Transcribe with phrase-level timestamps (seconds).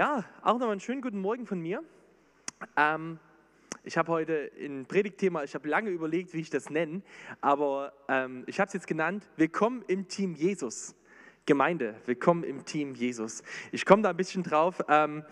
[0.00, 1.84] Ja, auch nochmal einen schönen guten Morgen von mir.
[2.74, 3.18] Ähm,
[3.84, 7.02] ich habe heute ein Predigtthema, ich habe lange überlegt, wie ich das nenne,
[7.42, 10.94] aber ähm, ich habe es jetzt genannt, Willkommen im Team Jesus.
[11.44, 13.42] Gemeinde, willkommen im Team Jesus.
[13.72, 15.22] Ich komme da ein bisschen drauf, ähm,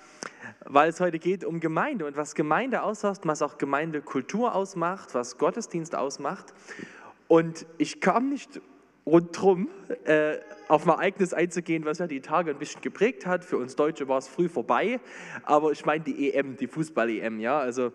[0.67, 5.39] weil es heute geht um Gemeinde und was Gemeinde ausmacht, was auch Gemeindekultur ausmacht, was
[5.39, 6.53] Gottesdienst ausmacht.
[7.27, 8.61] Und ich kam nicht
[9.09, 9.69] rundherum
[10.05, 10.37] äh,
[10.69, 13.45] auf ein Ereignis einzugehen, was ja die Tage ein bisschen geprägt hat.
[13.45, 15.01] Für uns Deutsche war es früh vorbei,
[15.43, 17.93] aber ich meine die EM, die Fußball-EM, ja, also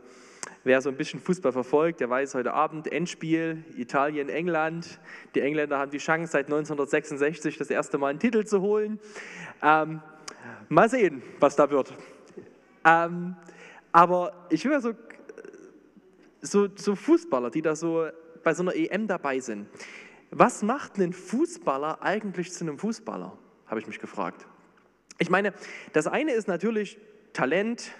[0.63, 4.99] wer so ein bisschen Fußball verfolgt, der weiß heute Abend Endspiel Italien England.
[5.35, 8.99] Die Engländer haben die Chance seit 1966 das erste Mal einen Titel zu holen.
[9.62, 10.02] Ähm,
[10.70, 11.93] mal sehen, was da wird.
[12.85, 13.35] Ähm,
[13.91, 14.93] aber ich will so,
[16.41, 18.07] so, so Fußballer, die da so
[18.43, 19.68] bei so einer EM dabei sind.
[20.35, 23.37] Was macht einen Fußballer eigentlich zu einem Fußballer?
[23.67, 24.48] Habe ich mich gefragt.
[25.20, 25.53] Ich meine,
[25.93, 26.98] das eine ist natürlich
[27.34, 27.91] Talent,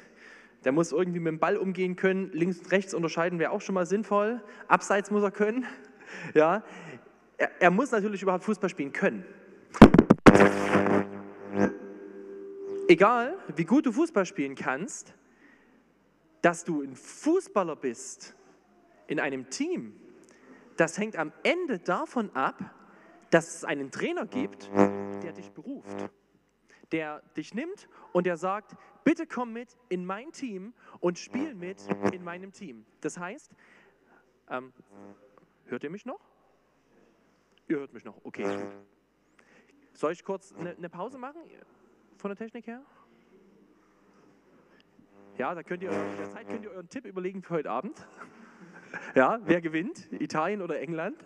[0.64, 3.76] der muss irgendwie mit dem Ball umgehen können, links und rechts unterscheiden wäre auch schon
[3.76, 5.66] mal sinnvoll, abseits muss er können.
[6.36, 6.64] Ja,
[7.38, 9.26] er, er muss natürlich überhaupt Fußball spielen können.
[12.88, 15.16] Egal, wie gut du Fußball spielen kannst,
[16.44, 18.36] dass du ein Fußballer bist
[19.08, 19.94] in einem Team,
[20.78, 22.58] das hängt am Ende davon ab,
[23.30, 24.70] dass es einen Trainer gibt,
[25.24, 26.10] der dich beruft,
[26.92, 31.82] der dich nimmt und der sagt, bitte komm mit in mein Team und spiel mit
[32.12, 32.86] in meinem Team.
[33.02, 33.52] Das heißt,
[34.50, 34.72] ähm,
[35.66, 36.20] hört ihr mich noch?
[37.68, 38.68] Ihr hört mich noch, okay.
[39.94, 41.42] Soll ich kurz eine, eine Pause machen
[42.18, 42.84] von der Technik her?
[45.38, 48.06] Ja, da könnt ihr, in der Zeit könnt ihr euren Tipp überlegen für heute Abend.
[49.16, 50.08] Ja, wer gewinnt?
[50.12, 51.18] Italien oder England?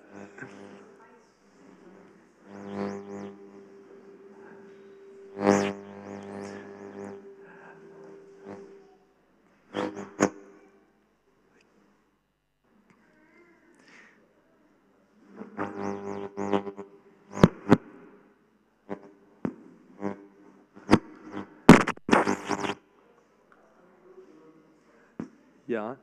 [25.68, 25.98] Ja,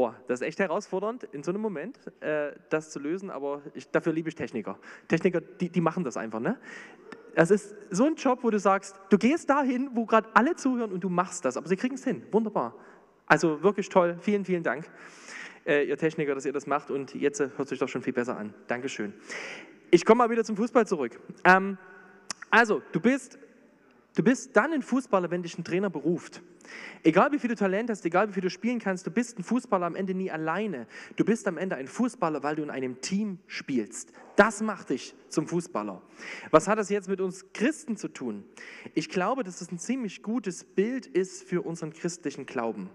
[0.00, 3.90] Boah, das ist echt herausfordernd, in so einem Moment äh, das zu lösen, aber ich,
[3.90, 4.78] dafür liebe ich Techniker.
[5.08, 6.40] Techniker, die, die machen das einfach.
[6.40, 6.58] Ne?
[7.34, 10.90] Das ist so ein Job, wo du sagst, du gehst dahin, wo gerade alle zuhören
[10.90, 12.22] und du machst das, aber sie kriegen es hin.
[12.30, 12.74] Wunderbar.
[13.26, 14.16] Also wirklich toll.
[14.22, 14.90] Vielen, vielen Dank,
[15.66, 18.38] äh, ihr Techniker, dass ihr das macht und jetzt hört sich doch schon viel besser
[18.38, 18.54] an.
[18.68, 19.12] Dankeschön.
[19.90, 21.20] Ich komme mal wieder zum Fußball zurück.
[21.44, 21.76] Ähm,
[22.48, 23.38] also, du bist
[24.16, 26.42] Du bist dann ein Fußballer, wenn dich ein Trainer beruft.
[27.02, 29.44] Egal wie viel du Talent hast, egal wie viel du spielen kannst, du bist ein
[29.44, 30.86] Fußballer am Ende nie alleine.
[31.16, 34.12] Du bist am Ende ein Fußballer, weil du in einem Team spielst.
[34.36, 36.02] Das macht dich zum Fußballer.
[36.50, 38.44] Was hat das jetzt mit uns Christen zu tun?
[38.94, 42.90] Ich glaube, dass es ein ziemlich gutes Bild ist für unseren christlichen Glauben.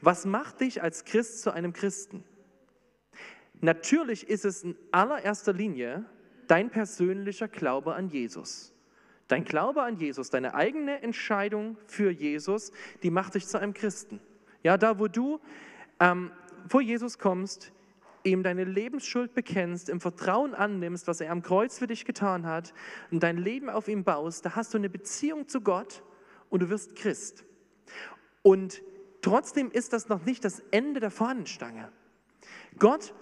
[0.00, 2.24] Was macht dich als Christ zu einem Christen?
[3.60, 6.06] Natürlich ist es in allererster Linie
[6.46, 8.72] dein persönlicher Glaube an Jesus.
[9.30, 12.72] Dein Glaube an Jesus, deine eigene Entscheidung für Jesus,
[13.04, 14.18] die macht dich zu einem Christen.
[14.64, 15.38] Ja, da wo du
[16.00, 16.32] ähm,
[16.68, 17.70] vor Jesus kommst,
[18.24, 22.74] ihm deine Lebensschuld bekennst, im Vertrauen annimmst, was er am Kreuz für dich getan hat
[23.12, 26.02] und dein Leben auf ihm baust, da hast du eine Beziehung zu Gott
[26.48, 27.44] und du wirst Christ.
[28.42, 28.82] Und
[29.22, 31.92] trotzdem ist das noch nicht das Ende der Fahnenstange.
[32.80, 33.14] Gott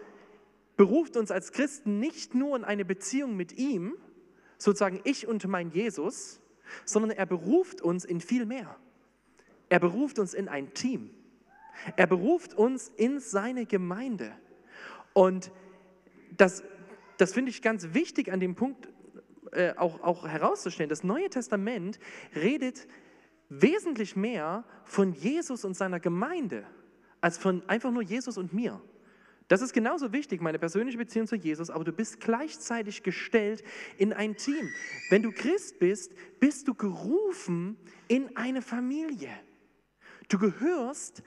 [0.79, 3.95] beruft uns als Christen nicht nur in eine Beziehung mit ihm,
[4.59, 6.41] sozusagen ich und mein Jesus,
[6.85, 8.77] sondern er beruft uns in viel mehr.
[9.69, 11.11] Er beruft uns in ein Team.
[11.97, 14.33] Er beruft uns in seine Gemeinde.
[15.13, 15.51] Und
[16.37, 16.63] das,
[17.17, 18.89] das finde ich ganz wichtig an dem Punkt
[19.53, 20.89] äh, auch, auch herauszustellen.
[20.89, 21.99] Das Neue Testament
[22.35, 22.87] redet
[23.49, 26.67] wesentlich mehr von Jesus und seiner Gemeinde
[27.21, 28.81] als von einfach nur Jesus und mir.
[29.49, 33.65] Das ist genauso wichtig, meine persönliche Beziehung zu Jesus, aber du bist gleichzeitig gestellt
[33.97, 34.69] in ein Team.
[35.09, 37.79] Wenn du Christ bist, bist du gerufen
[38.09, 39.31] in eine Familie.
[40.29, 41.23] Du gehörst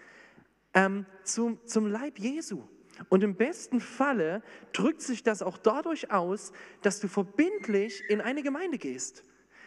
[0.76, 2.64] ähm, zum, zum Leib Jesu.
[3.10, 4.44] Und im besten Falle
[4.74, 6.52] drückt sich das auch dadurch aus,
[6.84, 9.24] dass du verbindlich in eine Gemeinde gehst,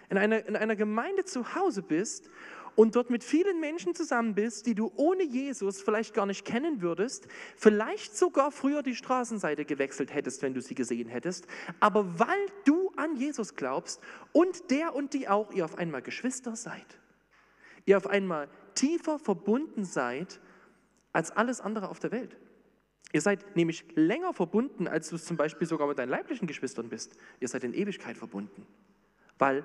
[0.09, 2.31] in einer, in einer Gemeinde zu Hause bist
[2.77, 6.83] und dort mit vielen Menschen zusammen bist, die du ohne Jesus vielleicht gar nicht kennen
[6.83, 11.47] würdest, vielleicht sogar früher die Straßenseite gewechselt hättest, wenn du sie gesehen hättest,
[11.81, 14.01] aber weil du an Jesus glaubst
[14.33, 16.99] und der und die auch, ihr auf einmal Geschwister seid,
[17.85, 20.41] ihr auf einmal tiefer verbunden seid
[21.13, 22.37] als alles andere auf der Welt.
[23.13, 26.89] Ihr seid nämlich länger verbunden, als du es zum Beispiel sogar mit deinen leiblichen Geschwistern
[26.89, 27.17] bist.
[27.39, 28.67] Ihr seid in Ewigkeit verbunden,
[29.39, 29.65] weil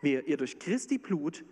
[0.00, 1.44] wir, ihr durch Christi Blut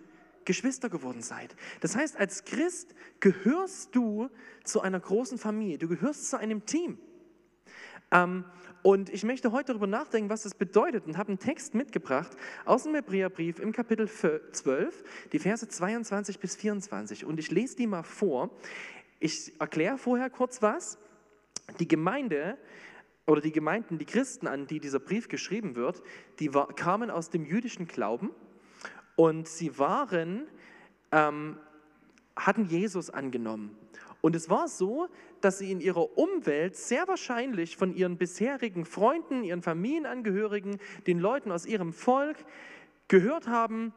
[0.47, 1.55] Geschwister geworden seid.
[1.81, 4.31] Das heißt, als Christ gehörst du
[4.65, 6.99] zu einer großen Familie, du gehörst zu einem Team.
[8.11, 8.45] Ähm,
[8.83, 12.31] und ich möchte heute darüber nachdenken, was das bedeutet und habe einen Text mitgebracht
[12.65, 15.03] aus dem Hebräerbrief im Kapitel 12,
[15.33, 17.25] die Verse 22 bis 24.
[17.25, 18.51] Und ich lese die mal vor.
[19.19, 20.99] Ich erkläre vorher kurz was.
[21.81, 22.57] Die Gemeinde
[23.27, 26.01] oder die Gemeinden, die Christen, an die dieser Brief geschrieben wird,
[26.39, 28.31] die war, kamen aus dem jüdischen Glauben
[29.17, 30.47] und sie waren,
[31.13, 31.59] ähm,
[32.37, 33.77] hatten Jesus angenommen.
[34.21, 35.09] Und es war so,
[35.41, 41.53] dass sie in ihrer Umwelt sehr wahrscheinlich von ihren bisherigen Freunden, ihren Familienangehörigen, den Leuten
[41.53, 42.37] aus ihrem Volk
[43.09, 43.93] gehört haben,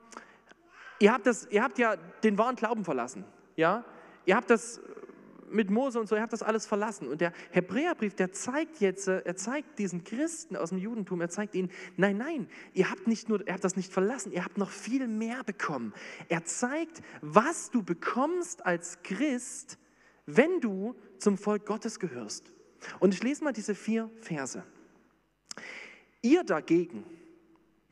[0.99, 3.25] ihr habt, das, ihr habt ja den wahren Glauben verlassen.
[3.55, 3.83] Ja?
[4.25, 4.81] Ihr habt das
[5.51, 7.07] mit Mose und so, ihr habt das alles verlassen.
[7.07, 11.29] Und der Hebräerbrief, der zeigt jetzt, äh, er zeigt diesen Christen aus dem Judentum, er
[11.29, 14.57] zeigt ihnen, nein, nein, ihr habt nicht nur, ihr habt das nicht verlassen, ihr habt
[14.57, 15.93] noch viel mehr bekommen.
[16.27, 19.77] Er zeigt, was du bekommst als Christ,
[20.25, 22.53] wenn du zum Volk Gottes gehörst.
[22.99, 24.63] Und ich lese mal diese vier Verse.
[26.21, 27.03] Ihr dagegen,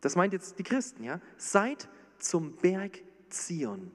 [0.01, 1.89] das meint jetzt die Christen, ja, seid
[2.19, 3.92] zum Berg Zion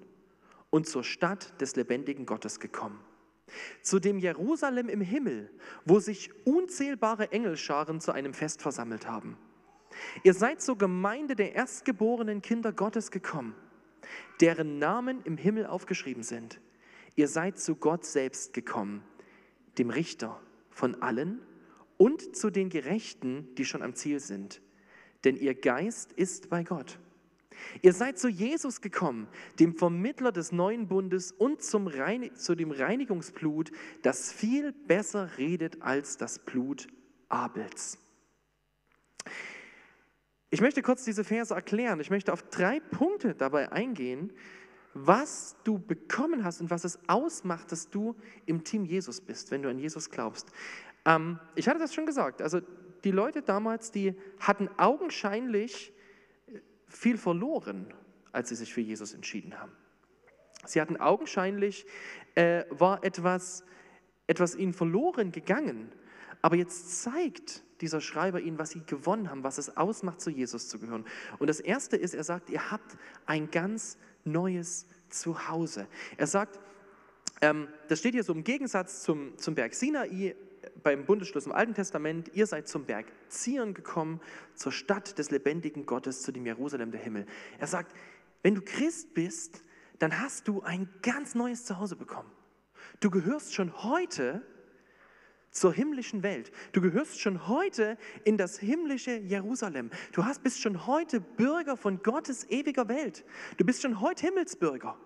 [0.70, 2.98] und zur Stadt des lebendigen Gottes gekommen
[3.82, 5.50] zu dem Jerusalem im Himmel,
[5.84, 9.36] wo sich unzählbare Engelscharen zu einem Fest versammelt haben.
[10.22, 13.54] Ihr seid zur Gemeinde der erstgeborenen Kinder Gottes gekommen,
[14.40, 16.60] deren Namen im Himmel aufgeschrieben sind.
[17.14, 19.02] Ihr seid zu Gott selbst gekommen,
[19.78, 20.40] dem Richter
[20.70, 21.40] von allen
[21.98, 24.60] und zu den Gerechten, die schon am Ziel sind.
[25.24, 26.98] Denn ihr Geist ist bei Gott.
[27.82, 29.28] Ihr seid zu Jesus gekommen,
[29.58, 33.72] dem Vermittler des neuen Bundes und zum Rein zu dem Reinigungsblut,
[34.02, 36.86] das viel besser redet als das Blut
[37.28, 37.98] Abels.
[40.50, 42.00] Ich möchte kurz diese Verse erklären.
[42.00, 44.32] Ich möchte auf drei Punkte dabei eingehen,
[44.94, 48.14] was du bekommen hast und was es ausmacht, dass du
[48.44, 50.50] im Team Jesus bist, wenn du an Jesus glaubst.
[51.06, 52.42] Ähm, ich hatte das schon gesagt.
[52.42, 52.60] Also
[53.04, 55.92] die Leute damals, die hatten augenscheinlich
[56.92, 57.92] viel verloren,
[58.32, 59.72] als sie sich für Jesus entschieden haben.
[60.64, 61.86] Sie hatten augenscheinlich,
[62.34, 63.64] äh, war etwas,
[64.26, 65.92] etwas ihnen verloren gegangen.
[66.40, 70.68] Aber jetzt zeigt dieser Schreiber ihnen, was sie gewonnen haben, was es ausmacht, zu Jesus
[70.68, 71.04] zu gehören.
[71.38, 72.96] Und das Erste ist, er sagt, ihr habt
[73.26, 75.88] ein ganz neues Zuhause.
[76.16, 76.60] Er sagt,
[77.40, 80.36] ähm, das steht hier so im Gegensatz zum, zum Berg Sinai,
[80.82, 84.20] beim Bundesschluss im Alten Testament, ihr seid zum Berg Zion gekommen,
[84.54, 87.26] zur Stadt des lebendigen Gottes, zu dem Jerusalem der Himmel.
[87.58, 87.94] Er sagt,
[88.42, 89.62] wenn du Christ bist,
[89.98, 92.30] dann hast du ein ganz neues Zuhause bekommen.
[93.00, 94.42] Du gehörst schon heute
[95.52, 96.50] zur himmlischen Welt.
[96.72, 99.90] Du gehörst schon heute in das himmlische Jerusalem.
[100.12, 103.24] Du hast, bist schon heute Bürger von Gottes ewiger Welt.
[103.58, 104.96] Du bist schon heute Himmelsbürger.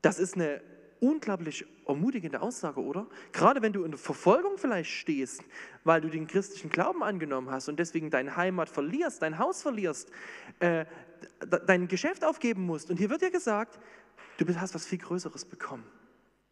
[0.00, 0.62] Das ist eine
[1.00, 3.06] unglaublich ermutigende Aussage, oder?
[3.32, 5.42] Gerade wenn du in Verfolgung vielleicht stehst,
[5.84, 10.10] weil du den christlichen Glauben angenommen hast und deswegen deine Heimat verlierst, dein Haus verlierst,
[10.60, 10.84] äh,
[11.66, 12.90] dein Geschäft aufgeben musst.
[12.90, 13.78] Und hier wird dir gesagt,
[14.36, 15.84] du hast was viel Größeres bekommen.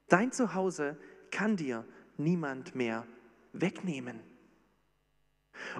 [0.09, 0.97] Dein Zuhause
[1.31, 1.85] kann dir
[2.17, 3.07] niemand mehr
[3.53, 4.21] wegnehmen.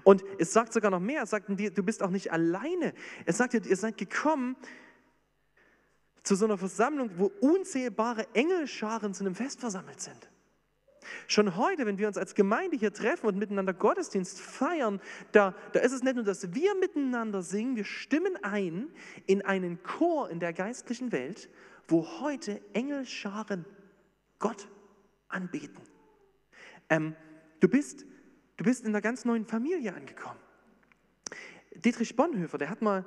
[0.05, 2.95] Und es sagt sogar noch mehr, es sagt dir, du bist auch nicht alleine.
[3.25, 4.57] Es sagt dir, ihr seid gekommen,
[6.27, 10.29] zu so einer Versammlung, wo unzählbare Engelscharen zu einem Fest versammelt sind.
[11.29, 15.79] Schon heute, wenn wir uns als Gemeinde hier treffen und miteinander Gottesdienst feiern, da, da
[15.79, 18.89] ist es nicht nur, dass wir miteinander singen, wir stimmen ein
[19.27, 21.49] in einen Chor in der geistlichen Welt,
[21.87, 23.65] wo heute Engelscharen
[24.41, 24.69] Gott
[25.29, 25.81] anbeten.
[26.91, 27.15] Ähm,
[27.61, 28.05] du, bist,
[28.57, 30.41] du bist in einer ganz neuen Familie angekommen.
[31.77, 33.05] Dietrich Bonhoeffer, der hat mal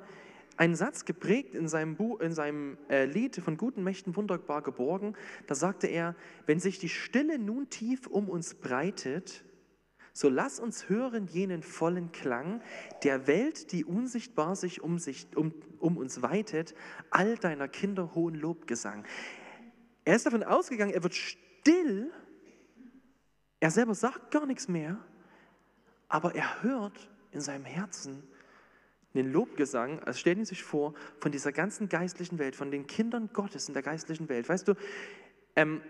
[0.60, 5.16] einen Satz geprägt in seinem, Buch, in seinem äh, Lied von guten Mächten wunderbar geborgen.
[5.46, 6.14] Da sagte er,
[6.44, 9.42] wenn sich die Stille nun tief um uns breitet,
[10.12, 12.60] so lass uns hören jenen vollen Klang
[13.04, 16.74] der Welt, die unsichtbar sich um, sich, um, um uns weitet,
[17.10, 19.06] all deiner Kinder hohen Lobgesang.
[20.04, 22.12] Er ist davon ausgegangen, er wird still,
[23.60, 24.98] er selber sagt gar nichts mehr,
[26.08, 28.24] aber er hört in seinem Herzen
[29.14, 33.30] den Lobgesang, also stellen Sie sich vor, von dieser ganzen geistlichen Welt, von den Kindern
[33.32, 34.48] Gottes in der geistlichen Welt.
[34.48, 34.74] Weißt du,
[35.56, 35.80] ähm,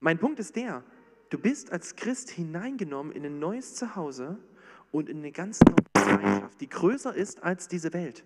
[0.00, 0.82] mein Punkt ist der,
[1.30, 4.38] du bist als Christ hineingenommen in ein neues Zuhause
[4.92, 5.76] und in eine ganz neue
[6.16, 8.24] Gemeinschaft, die größer ist als diese Welt.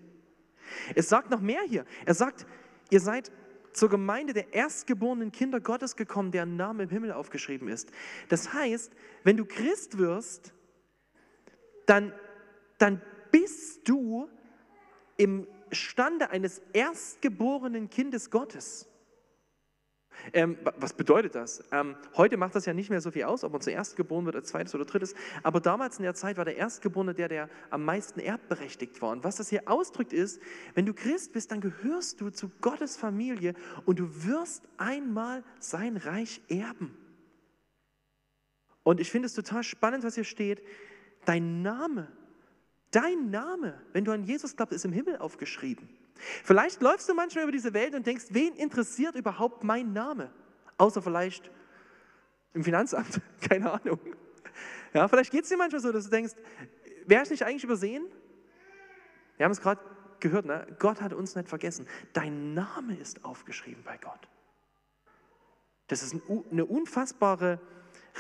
[0.95, 1.85] Es sagt noch mehr hier.
[2.05, 2.47] Er sagt,
[2.91, 3.33] ihr seid
[3.73, 7.91] zur Gemeinde der erstgeborenen Kinder Gottes gekommen, deren Name im Himmel aufgeschrieben ist.
[8.29, 8.93] Das heißt,
[9.25, 10.53] wenn du Christ wirst,
[11.87, 12.13] dann,
[12.79, 13.01] dann
[13.31, 14.29] bist du
[15.17, 18.89] im Stande eines erstgeborenen Kindes Gottes.
[20.33, 21.63] Ähm, was bedeutet das?
[21.73, 24.37] Ähm, heute macht das ja nicht mehr so viel aus, ob man zuerst geboren wird,
[24.37, 25.15] als zweites oder drittes.
[25.43, 29.11] Aber damals in der Zeit war der Erstgeborene der, der am meisten erbberechtigt war.
[29.11, 30.41] Und was das hier ausdrückt ist,
[30.75, 33.55] wenn du Christ bist, dann gehörst du zu Gottes Familie
[33.87, 36.97] und du wirst einmal sein Reich erben.
[38.83, 40.63] Und ich finde es total spannend, was hier steht.
[41.25, 42.09] Dein Name,
[42.91, 45.89] dein Name, wenn du an Jesus glaubst, ist im Himmel aufgeschrieben.
[46.45, 50.31] Vielleicht läufst du manchmal über diese Welt und denkst, wen interessiert überhaupt mein Name?
[50.77, 51.51] Außer vielleicht
[52.55, 54.01] im Finanzamt, keine Ahnung.
[54.93, 56.35] Ja, vielleicht geht es dir manchmal so, dass du denkst,
[57.07, 58.05] wäre ich nicht eigentlich übersehen?
[59.37, 59.81] Wir haben es gerade
[60.21, 60.67] gehört, ne?
[60.79, 61.87] Gott hat uns nicht vergessen.
[62.13, 64.29] Dein Name ist aufgeschrieben bei Gott.
[65.87, 66.17] Das ist
[66.51, 67.61] eine unfassbare,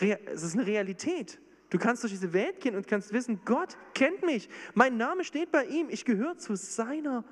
[0.00, 1.38] es ist eine Realität.
[1.70, 4.48] Du kannst durch diese Welt gehen und kannst wissen, Gott kennt mich.
[4.74, 5.88] Mein Name steht bei ihm.
[5.90, 7.24] Ich gehöre zu seiner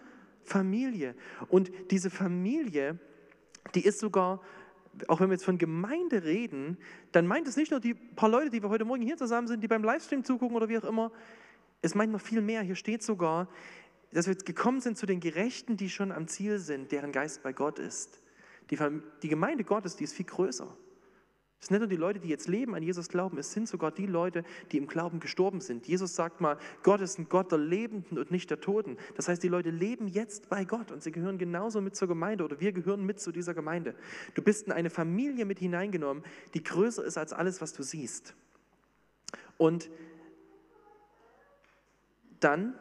[0.43, 1.15] Familie.
[1.49, 2.99] Und diese Familie,
[3.75, 4.43] die ist sogar,
[5.09, 6.77] auch wenn wir jetzt von Gemeinde reden,
[7.13, 9.63] dann meint es nicht nur die paar Leute, die wir heute Morgen hier zusammen sind,
[9.63, 11.13] die beim Livestream zugucken oder wie auch immer.
[11.81, 12.63] Es meint noch viel mehr.
[12.63, 13.49] Hier steht sogar,
[14.13, 17.43] dass wir jetzt gekommen sind zu den Gerechten, die schon am Ziel sind, deren Geist
[17.43, 18.23] bei Gott ist.
[18.71, 18.79] Die,
[19.23, 20.77] die Gemeinde Gottes, die ist viel größer.
[21.61, 23.91] Es sind nicht nur die Leute, die jetzt leben, an Jesus glauben, es sind sogar
[23.91, 25.87] die Leute, die im Glauben gestorben sind.
[25.89, 28.99] Jesus sagt mal, Gott ist ein Gott der Lebenden und nicht der Toten.
[29.15, 32.45] Das heißt, die Leute leben jetzt bei Gott und sie gehören genauso mit zur Gemeinde
[32.45, 33.95] oder wir gehören mit zu dieser Gemeinde.
[34.35, 36.23] Du bist in eine Familie mit hineingenommen,
[36.55, 38.35] die größer ist als alles, was du siehst.
[39.57, 39.91] Und
[42.41, 42.75] dann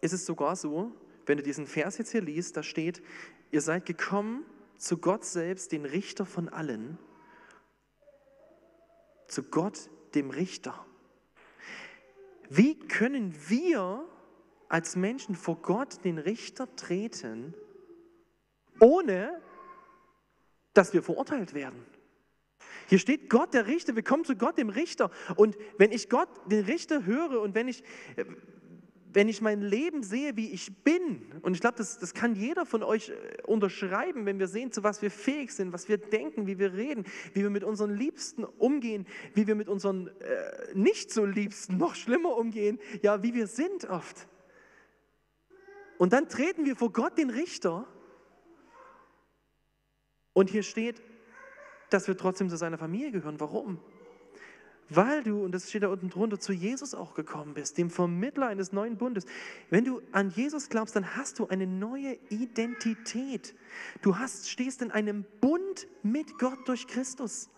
[0.00, 0.90] ist es sogar so,
[1.26, 3.02] wenn du diesen Vers jetzt hier liest, da steht,
[3.50, 4.44] ihr seid gekommen
[4.78, 6.98] zu Gott selbst, den Richter von allen
[9.30, 10.86] zu Gott, dem Richter.
[12.48, 14.04] Wie können wir
[14.68, 17.54] als Menschen vor Gott, den Richter, treten,
[18.80, 19.40] ohne
[20.74, 21.84] dass wir verurteilt werden?
[22.88, 23.94] Hier steht Gott, der Richter.
[23.94, 25.12] Wir kommen zu Gott, dem Richter.
[25.36, 27.84] Und wenn ich Gott, den Richter, höre und wenn ich,
[29.12, 32.66] wenn ich mein Leben sehe, wie ich bin, und ich glaube, das, das kann jeder
[32.66, 36.46] von euch äh, unterschreiben, wenn wir sehen, zu was wir fähig sind, was wir denken,
[36.46, 41.12] wie wir reden, wie wir mit unseren Liebsten umgehen, wie wir mit unseren äh, nicht
[41.12, 44.28] so Liebsten noch schlimmer umgehen, ja, wie wir sind oft.
[45.98, 47.86] Und dann treten wir vor Gott, den Richter,
[50.32, 51.02] und hier steht,
[51.90, 53.40] dass wir trotzdem zu seiner Familie gehören.
[53.40, 53.78] Warum?
[54.90, 58.48] Weil du, und das steht da unten drunter, zu Jesus auch gekommen bist, dem Vermittler
[58.48, 59.24] eines neuen Bundes.
[59.70, 63.54] Wenn du an Jesus glaubst, dann hast du eine neue Identität.
[64.02, 67.50] Du hast, stehst in einem Bund mit Gott durch Christus.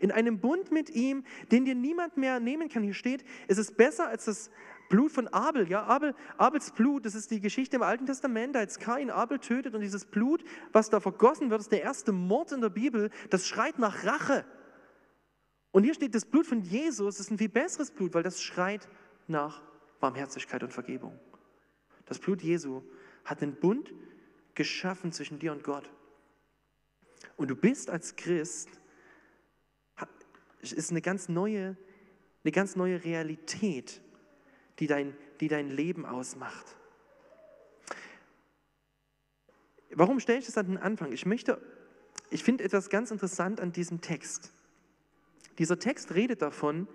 [0.00, 2.82] In einem Bund mit ihm, den dir niemand mehr nehmen kann.
[2.82, 4.50] Hier steht, es ist besser als das
[4.88, 5.68] Blut von Abel.
[5.68, 9.74] Ja, Abel, Abels Blut, das ist die Geschichte im Alten Testament, als Kain Abel tötet
[9.74, 13.46] und dieses Blut, was da vergossen wird, ist der erste Mord in der Bibel, das
[13.46, 14.44] schreit nach Rache.
[15.74, 18.88] Und hier steht, das Blut von Jesus ist ein viel besseres Blut, weil das schreit
[19.26, 19.60] nach
[19.98, 21.18] Barmherzigkeit und Vergebung.
[22.06, 22.82] Das Blut Jesu
[23.24, 23.92] hat den Bund
[24.54, 25.90] geschaffen zwischen dir und Gott.
[27.36, 28.68] Und du bist als Christ,
[30.62, 31.76] ist eine ganz neue,
[32.44, 34.00] eine ganz neue Realität,
[34.78, 36.76] die dein, die dein Leben ausmacht.
[39.90, 41.10] Warum stelle ich das an den Anfang?
[41.10, 41.60] Ich möchte,
[42.30, 44.52] ich finde etwas ganz interessant an diesem Text.
[45.58, 46.88] Dieser Text redet davon,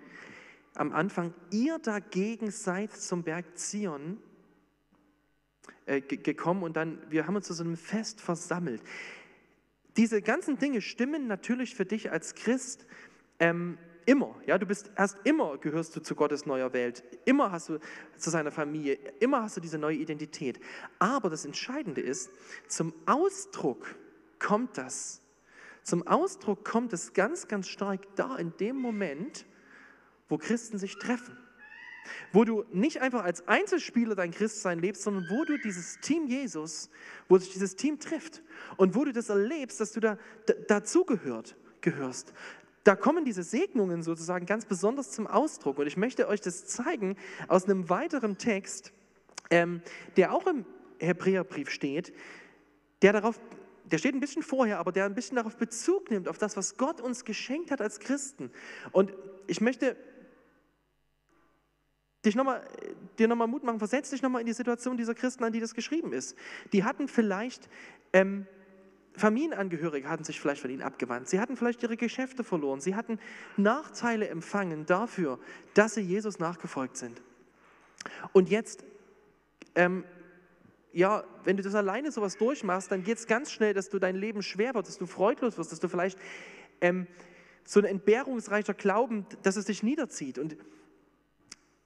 [0.74, 4.18] am Anfang, ihr dagegen seid zum Berg Zion
[5.86, 8.82] äh, gekommen und dann, wir haben uns zu so einem Fest versammelt.
[9.96, 12.86] Diese ganzen Dinge stimmen natürlich für dich als Christ
[13.40, 14.34] ähm, immer.
[14.46, 17.02] Ja, du bist erst immer gehörst du zu Gottes neuer Welt.
[17.24, 17.78] Immer hast du
[18.16, 18.94] zu seiner Familie.
[19.18, 20.60] Immer hast du diese neue Identität.
[20.98, 22.30] Aber das Entscheidende ist,
[22.68, 23.96] zum Ausdruck
[24.38, 25.19] kommt das
[25.82, 29.46] zum Ausdruck kommt es ganz, ganz stark da in dem Moment,
[30.28, 31.36] wo Christen sich treffen.
[32.32, 36.90] Wo du nicht einfach als Einzelspieler dein Christsein lebst, sondern wo du dieses Team Jesus,
[37.28, 38.42] wo sich dieses Team trifft
[38.76, 42.32] und wo du das erlebst, dass du da, da dazugehört, gehörst.
[42.84, 45.78] Da kommen diese Segnungen sozusagen ganz besonders zum Ausdruck.
[45.78, 47.16] Und ich möchte euch das zeigen
[47.48, 48.92] aus einem weiteren Text,
[49.50, 49.82] ähm,
[50.16, 50.64] der auch im
[50.98, 52.14] Hebräerbrief steht,
[53.02, 53.38] der darauf
[53.90, 56.76] der steht ein bisschen vorher, aber der ein bisschen darauf Bezug nimmt, auf das, was
[56.76, 58.50] Gott uns geschenkt hat als Christen.
[58.92, 59.12] Und
[59.46, 59.96] ich möchte
[62.24, 62.62] dich noch mal,
[63.18, 65.74] dir nochmal Mut machen, versetz dich nochmal in die Situation dieser Christen, an die das
[65.74, 66.36] geschrieben ist.
[66.72, 67.68] Die hatten vielleicht,
[68.12, 68.46] ähm,
[69.14, 71.28] Familienangehörige hatten sich vielleicht von ihnen abgewandt.
[71.28, 72.80] Sie hatten vielleicht ihre Geschäfte verloren.
[72.80, 73.18] Sie hatten
[73.56, 75.38] Nachteile empfangen dafür,
[75.74, 77.20] dass sie Jesus nachgefolgt sind.
[78.32, 78.84] Und jetzt
[79.74, 80.04] ähm,
[80.92, 84.16] ja, wenn du das alleine sowas durchmachst, dann geht es ganz schnell, dass du dein
[84.16, 86.18] Leben schwer wird, dass du freudlos wirst, dass du vielleicht
[86.80, 87.06] ähm,
[87.64, 90.38] so ein entbehrungsreicher Glauben, dass es dich niederzieht.
[90.38, 90.56] Und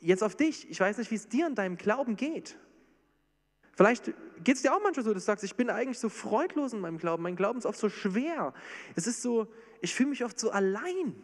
[0.01, 2.57] jetzt auf dich, ich weiß nicht, wie es dir in deinem Glauben geht.
[3.73, 4.13] Vielleicht
[4.45, 6.81] geht es dir auch manchmal so, dass du sagst, ich bin eigentlich so freudlos in
[6.81, 8.55] meinem Glauben, mein Glauben ist oft so schwer.
[8.95, 9.49] Es ist so,
[9.81, 11.15] ich fühle mich oft so allein.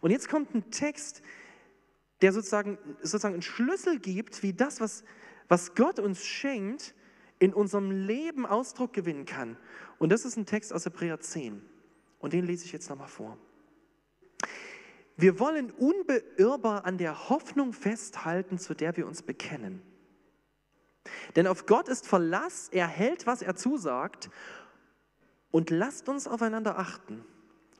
[0.00, 1.22] Und jetzt kommt ein Text,
[2.22, 5.04] der sozusagen, sozusagen einen Schlüssel gibt, wie das, was,
[5.48, 6.94] was Gott uns schenkt,
[7.38, 9.56] in unserem Leben Ausdruck gewinnen kann.
[9.98, 11.62] Und das ist ein Text aus Hebräer 10.
[12.18, 13.36] Und den lese ich jetzt nochmal vor.
[15.16, 19.82] Wir wollen unbeirrbar an der Hoffnung festhalten, zu der wir uns bekennen.
[21.36, 24.30] Denn auf Gott ist Verlass, er hält, was er zusagt.
[25.50, 27.24] Und lasst uns aufeinander achten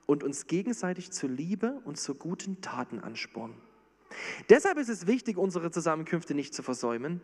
[0.06, 3.56] und uns gegenseitig zur Liebe und zu guten Taten anspornen.
[4.48, 7.20] Deshalb ist es wichtig, unsere Zusammenkünfte nicht zu versäumen,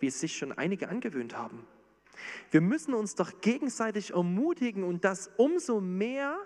[0.00, 1.66] wie es sich schon einige angewöhnt haben.
[2.50, 6.36] Wir müssen uns doch gegenseitig ermutigen und das umso mehr,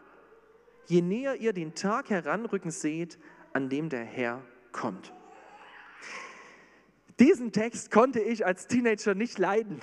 [0.87, 3.19] je näher ihr den Tag heranrücken seht,
[3.53, 4.43] an dem der Herr
[4.73, 5.13] kommt.
[7.21, 9.81] Diesen Text konnte ich als Teenager nicht leiden.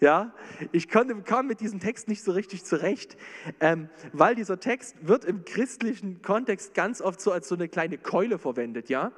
[0.00, 0.34] Ja,
[0.72, 3.16] ich konnte, kam mit diesem Text nicht so richtig zurecht,
[3.60, 7.98] ähm, weil dieser Text wird im christlichen Kontext ganz oft so als so eine kleine
[7.98, 8.88] Keule verwendet.
[8.88, 9.12] Ja,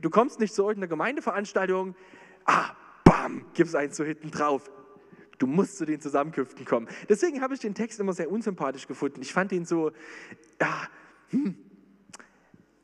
[0.00, 1.96] du kommst nicht zu irgendeiner Gemeindeveranstaltung,
[2.44, 2.70] ah,
[3.22, 4.70] bam, gibst eins so hinten drauf.
[5.38, 6.88] Du musst zu den Zusammenkünften kommen.
[7.08, 9.22] Deswegen habe ich den Text immer sehr unsympathisch gefunden.
[9.22, 9.90] Ich fand ihn so,
[10.60, 10.88] ja,
[11.30, 11.56] hm.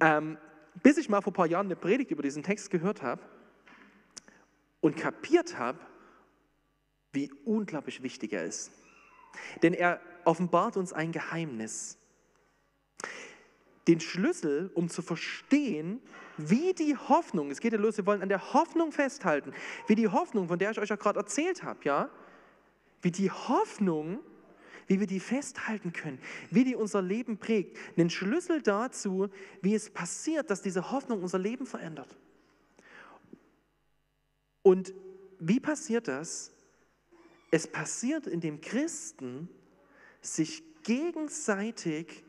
[0.01, 0.39] ähm,
[0.83, 3.23] bis ich mal vor ein paar Jahren eine Predigt über diesen Text gehört habe
[4.81, 5.79] und kapiert habe,
[7.13, 8.73] wie unglaublich wichtig er ist.
[9.63, 11.98] Denn er offenbart uns ein Geheimnis.
[13.89, 16.01] Den Schlüssel, um zu verstehen,
[16.37, 19.53] wie die Hoffnung, es geht ja los, wir wollen an der Hoffnung festhalten,
[19.87, 22.11] wie die Hoffnung, von der ich euch ja gerade erzählt habe, ja,
[23.03, 24.21] wie die Hoffnung,
[24.87, 26.19] wie wir die festhalten können,
[26.51, 27.77] wie die unser Leben prägt.
[27.97, 29.29] Einen Schlüssel dazu,
[29.63, 32.17] wie es passiert, dass diese Hoffnung unser Leben verändert.
[34.63, 34.93] Und
[35.39, 36.53] wie passiert das?
[37.51, 39.49] Es passiert, indem Christen
[40.21, 42.25] sich gegenseitig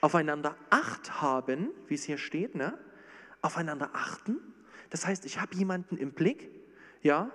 [0.00, 2.78] aufeinander acht haben, wie es hier steht, ne?
[3.42, 4.38] aufeinander achten.
[4.90, 6.50] Das heißt, ich habe jemanden im Blick,
[7.02, 7.30] ja,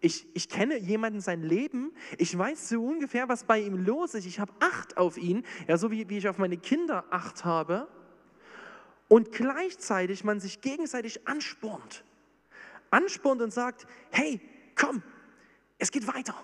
[0.00, 4.26] ich, ich kenne jemanden sein Leben, ich weiß so ungefähr, was bei ihm los ist,
[4.26, 7.88] ich habe Acht auf ihn, ja, so wie, wie ich auf meine Kinder Acht habe.
[9.08, 12.04] Und gleichzeitig man sich gegenseitig anspornt.
[12.90, 14.40] Anspornt und sagt, hey,
[14.76, 15.02] komm,
[15.78, 16.34] es geht weiter.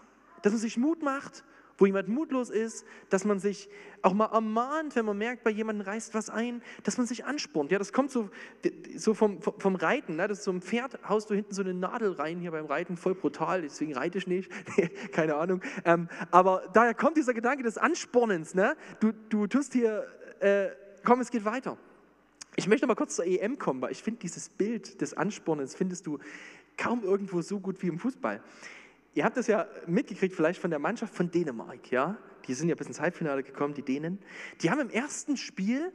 [0.42, 1.44] Dass man sich Mut macht,
[1.78, 3.68] wo jemand mutlos ist, dass man sich
[4.02, 7.72] auch mal ermahnt, wenn man merkt, bei jemandem reißt was ein, dass man sich anspornt.
[7.72, 8.30] Ja, das kommt so,
[8.96, 10.16] so vom, vom Reiten.
[10.16, 10.28] Ne?
[10.28, 12.96] Das ist so ein Pferd, haust du hinten so eine Nadel rein hier beim Reiten,
[12.96, 14.50] voll brutal, deswegen reite ich nicht.
[15.12, 15.62] Keine Ahnung.
[15.84, 18.54] Ähm, aber daher kommt dieser Gedanke des Anspornens.
[18.54, 18.76] Ne?
[19.00, 20.06] Du, du tust hier,
[20.40, 20.68] äh,
[21.04, 21.78] komm, es geht weiter.
[22.56, 26.06] Ich möchte mal kurz zur EM kommen, weil ich finde dieses Bild des Anspornens findest
[26.06, 26.18] du
[26.76, 28.40] kaum irgendwo so gut wie im Fußball.
[29.14, 32.18] Ihr habt das ja mitgekriegt, vielleicht von der Mannschaft von Dänemark, ja?
[32.46, 34.18] Die sind ja bis ins Halbfinale gekommen, die Dänen.
[34.60, 35.92] Die haben im ersten Spiel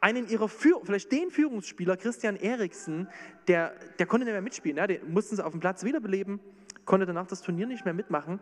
[0.00, 3.08] einen ihrer Führ vielleicht den Führungsspieler, Christian Eriksen,
[3.48, 4.86] der, der konnte nicht mehr mitspielen, ja?
[4.86, 6.40] den mussten sie auf dem Platz wiederbeleben,
[6.84, 8.40] konnte danach das Turnier nicht mehr mitmachen.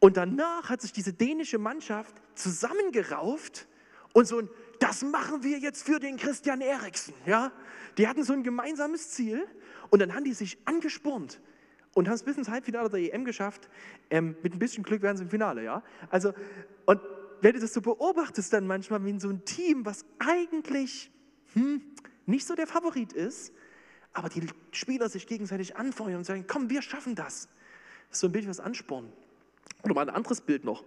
[0.00, 3.66] Und danach hat sich diese dänische Mannschaft zusammengerauft
[4.12, 7.14] und so ein, das machen wir jetzt für den Christian Eriksen.
[7.24, 7.52] Ja?
[7.96, 9.46] Die hatten so ein gemeinsames Ziel
[9.88, 11.40] und dann haben die sich angespornt
[11.94, 13.68] und haben es bis ins Halbfinale der EM geschafft.
[14.10, 15.82] Ähm, mit ein bisschen Glück werden sie im Finale, ja.
[16.10, 16.32] Also,
[16.86, 17.00] und
[17.40, 21.10] wenn du das so beobachtest, dann manchmal wie in so ein Team, was eigentlich
[21.54, 21.82] hm,
[22.26, 23.52] nicht so der Favorit ist,
[24.12, 27.48] aber die Spieler sich gegenseitig anfeuern und sagen: Komm, wir schaffen das.
[28.08, 29.12] Das ist so ein Bild, was anspornen.
[29.82, 30.84] Oder mal ein anderes Bild noch.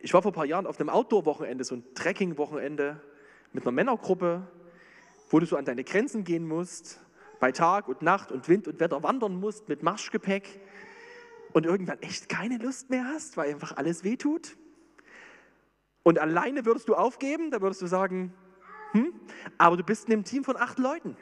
[0.00, 3.00] Ich war vor ein paar Jahren auf einem Outdoor-Wochenende, so ein Trekking-Wochenende
[3.52, 4.46] mit einer Männergruppe,
[5.30, 7.00] wo du so an deine Grenzen gehen musst,
[7.44, 10.62] bei Tag und Nacht und Wind und Wetter wandern musst mit Marschgepäck
[11.52, 14.56] und irgendwann echt keine Lust mehr hast, weil einfach alles wehtut.
[16.04, 18.32] Und alleine würdest du aufgeben, da würdest du sagen,
[18.92, 19.12] hm,
[19.58, 21.18] aber du bist in einem Team von acht Leuten.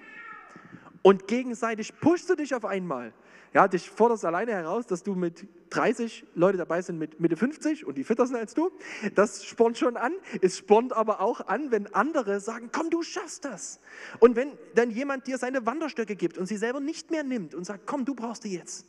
[1.02, 3.12] Und gegenseitig pushst du dich auf einmal.
[3.54, 7.86] Ja, dich forderst alleine heraus, dass du mit 30 Leute dabei sind mit Mitte 50
[7.86, 8.70] und die fitter sind als du.
[9.14, 10.12] Das spornt schon an.
[10.40, 13.80] Es spornt aber auch an, wenn andere sagen, komm, du schaffst das.
[14.20, 17.64] Und wenn dann jemand dir seine Wanderstöcke gibt und sie selber nicht mehr nimmt und
[17.64, 18.86] sagt, komm, du brauchst die jetzt.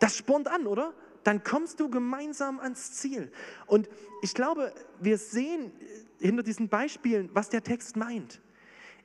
[0.00, 0.94] Das spornt an, oder?
[1.22, 3.30] Dann kommst du gemeinsam ans Ziel.
[3.66, 3.88] Und
[4.22, 5.72] ich glaube, wir sehen
[6.18, 8.40] hinter diesen Beispielen, was der Text meint.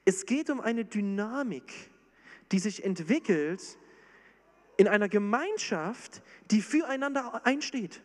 [0.06, 1.73] Es geht um eine Dynamik,
[2.52, 3.78] die sich entwickelt,
[4.80, 8.02] in einer Gemeinschaft, die füreinander einsteht,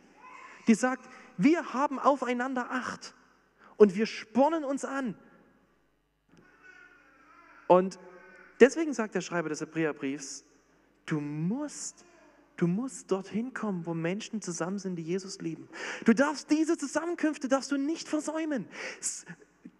[0.67, 3.15] die sagt, wir haben aufeinander Acht
[3.77, 5.15] und wir spornen uns an.
[7.67, 7.97] Und
[8.59, 10.43] deswegen sagt der Schreiber des Hebräerbriefs,
[11.05, 12.03] du musst,
[12.57, 15.69] du musst dorthin kommen, wo Menschen zusammen sind, die Jesus lieben.
[16.03, 18.67] Du darfst diese Zusammenkünfte darfst du nicht versäumen.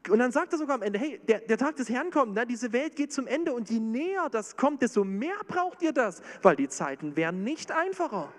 [0.09, 2.45] Und dann sagt er sogar am Ende, hey, der, der Tag des Herrn kommt, ne?
[2.45, 6.21] diese Welt geht zum Ende und je näher das kommt, desto mehr braucht ihr das,
[6.41, 8.31] weil die Zeiten werden nicht einfacher.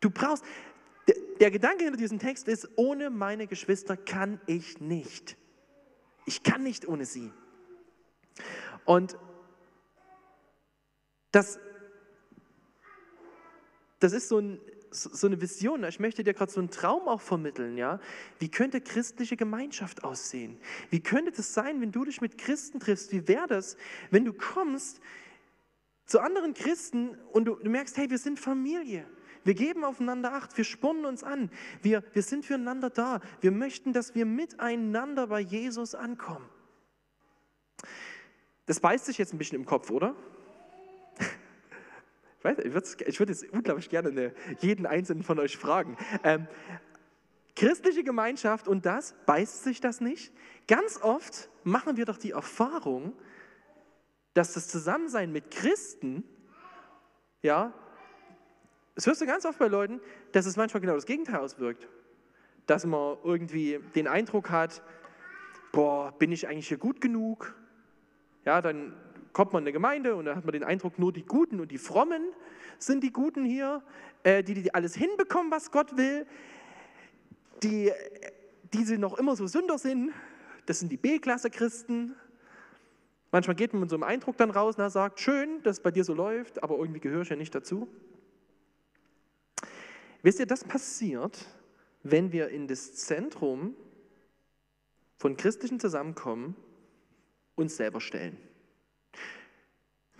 [0.00, 0.44] Du brauchst,
[1.08, 5.36] der, der Gedanke hinter diesem Text ist, ohne meine Geschwister kann ich nicht.
[6.26, 7.32] Ich kann nicht ohne sie.
[8.84, 9.16] Und
[11.30, 11.58] das,
[14.00, 14.60] das ist so, ein,
[14.92, 15.84] so eine Vision.
[15.84, 17.76] Ich möchte dir gerade so einen Traum auch vermitteln.
[17.76, 18.00] Ja?
[18.38, 20.58] Wie könnte christliche Gemeinschaft aussehen?
[20.90, 23.12] Wie könnte das sein, wenn du dich mit Christen triffst?
[23.12, 23.76] Wie wäre das,
[24.10, 25.00] wenn du kommst
[26.06, 29.06] zu anderen Christen und du, du merkst, hey, wir sind Familie.
[29.44, 31.50] Wir geben aufeinander Acht, wir spornen uns an,
[31.82, 33.20] wir, wir sind füreinander da.
[33.40, 36.48] Wir möchten, dass wir miteinander bei Jesus ankommen.
[38.66, 40.14] Das beißt sich jetzt ein bisschen im Kopf, oder?
[42.44, 45.96] Ich, würde, ich jetzt unglaublich gerne eine, jeden einzelnen von euch fragen.
[46.24, 46.48] Ähm,
[47.54, 50.32] christliche Gemeinschaft und das, beißt sich das nicht?
[50.66, 53.12] Ganz oft machen wir doch die Erfahrung,
[54.34, 56.24] dass das Zusammensein mit Christen,
[57.42, 57.72] ja,
[58.94, 60.00] das hörst du ganz oft bei Leuten,
[60.32, 61.88] dass es manchmal genau das Gegenteil auswirkt.
[62.66, 64.82] Dass man irgendwie den Eindruck hat,
[65.72, 67.54] boah, bin ich eigentlich hier gut genug?
[68.44, 68.94] Ja, dann
[69.32, 71.70] kommt man in eine Gemeinde und dann hat man den Eindruck, nur die Guten und
[71.70, 72.22] die Frommen
[72.78, 73.82] sind die Guten hier,
[74.22, 76.26] äh, die, die alles hinbekommen, was Gott will.
[77.62, 77.92] Die,
[78.72, 80.12] die sie noch immer so Sünder sind,
[80.66, 82.16] das sind die B-Klasse-Christen.
[83.30, 85.82] Manchmal geht man mit so einem Eindruck dann raus und er sagt, schön, dass es
[85.82, 87.88] bei dir so läuft, aber irgendwie gehöre ich ja nicht dazu.
[90.22, 91.46] Wisst ihr, das passiert,
[92.02, 93.74] wenn wir in das Zentrum
[95.18, 96.56] von christlichen Zusammenkommen
[97.54, 98.36] uns selber stellen.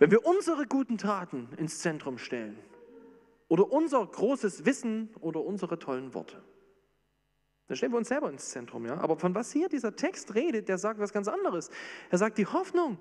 [0.03, 2.59] Wenn wir unsere guten Taten ins Zentrum stellen
[3.47, 6.43] oder unser großes Wissen oder unsere tollen Worte,
[7.67, 8.85] dann stellen wir uns selber ins Zentrum.
[8.85, 8.97] Ja?
[8.97, 11.69] Aber von was hier dieser Text redet, der sagt was ganz anderes.
[12.09, 12.97] Er sagt die Hoffnung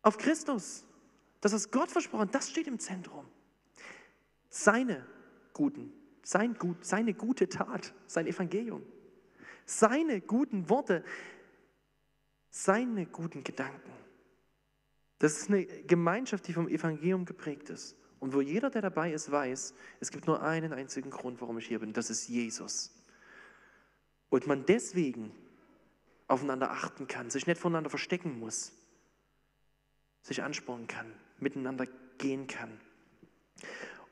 [0.00, 0.86] auf Christus,
[1.42, 3.26] das ist Gott versprochen, das steht im Zentrum.
[4.48, 5.04] Seine
[5.52, 8.82] guten, sein gut, seine gute Tat, sein Evangelium,
[9.66, 11.04] seine guten Worte,
[12.48, 13.92] seine guten Gedanken.
[15.22, 17.94] Das ist eine Gemeinschaft, die vom Evangelium geprägt ist.
[18.18, 21.68] Und wo jeder, der dabei ist, weiß, es gibt nur einen einzigen Grund, warum ich
[21.68, 21.92] hier bin.
[21.92, 22.92] Das ist Jesus.
[24.30, 25.30] Und man deswegen
[26.26, 28.72] aufeinander achten kann, sich nicht voneinander verstecken muss,
[30.22, 31.06] sich anspornen kann,
[31.38, 31.86] miteinander
[32.18, 32.80] gehen kann.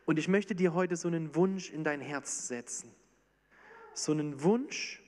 [0.06, 2.88] Und ich möchte dir heute so einen Wunsch in dein Herz setzen.
[3.94, 5.02] So einen Wunsch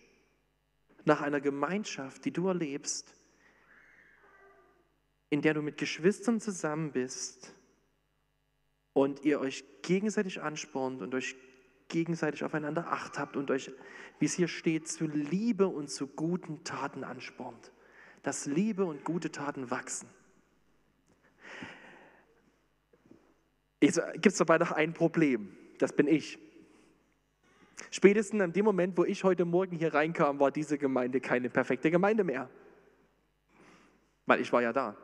[1.04, 3.14] nach einer Gemeinschaft, die du erlebst,
[5.32, 7.54] in der du mit Geschwistern zusammen bist
[8.92, 11.36] und ihr euch gegenseitig anspornt und euch
[11.88, 13.72] gegenseitig aufeinander Acht habt und euch,
[14.18, 17.72] wie es hier steht, zu Liebe und zu guten Taten anspornt.
[18.22, 20.06] Dass Liebe und gute Taten wachsen.
[23.80, 25.56] Gibt es dabei noch ein Problem.
[25.78, 26.38] Das bin ich.
[27.90, 31.90] Spätestens in dem Moment, wo ich heute Morgen hier reinkam, war diese Gemeinde keine perfekte
[31.90, 32.50] Gemeinde mehr.
[34.26, 34.94] Weil ich war ja da.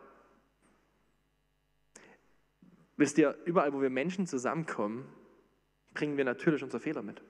[2.99, 5.07] Wisst ihr, überall, wo wir Menschen zusammenkommen,
[5.95, 7.23] bringen wir natürlich unsere Fehler mit.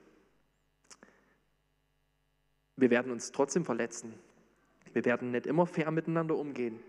[2.75, 4.13] Wir werden uns trotzdem verletzen.
[4.93, 6.79] Wir werden nicht immer fair miteinander umgehen.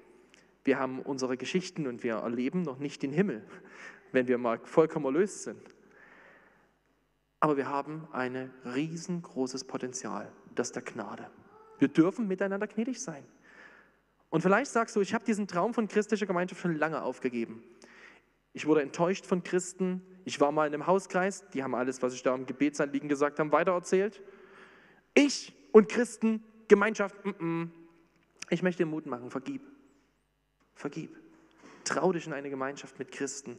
[0.64, 3.44] Wir haben unsere Geschichten und wir erleben noch nicht den Himmel,
[4.12, 5.62] wenn wir mal vollkommen erlöst sind.
[7.38, 11.30] Aber wir haben ein riesengroßes Potenzial, das der Gnade.
[11.78, 13.24] Wir dürfen miteinander gnädig sein.
[14.30, 17.62] Und vielleicht sagst du, ich habe diesen Traum von christlicher Gemeinschaft schon lange aufgegeben.
[18.52, 20.02] Ich wurde enttäuscht von Christen.
[20.24, 23.38] Ich war mal in einem Hauskreis, die haben alles, was ich da im Gebetsanliegen gesagt
[23.38, 24.22] habe, weitererzählt.
[25.14, 27.68] Ich und Christen, Gemeinschaft, mm -mm.
[28.50, 29.62] ich möchte dir Mut machen, vergib.
[30.74, 31.16] Vergib.
[31.84, 33.56] Trau dich in eine Gemeinschaft mit Christen.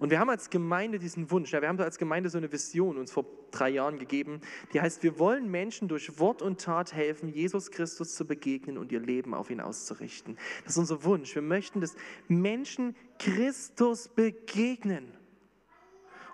[0.00, 2.96] Und wir haben als Gemeinde diesen Wunsch, ja, wir haben als Gemeinde so eine Vision
[2.96, 4.40] uns vor drei Jahren gegeben,
[4.72, 8.92] die heißt, wir wollen Menschen durch Wort und Tat helfen, Jesus Christus zu begegnen und
[8.92, 10.38] ihr Leben auf ihn auszurichten.
[10.64, 11.34] Das ist unser Wunsch.
[11.34, 11.94] Wir möchten, dass
[12.28, 15.12] Menschen Christus begegnen.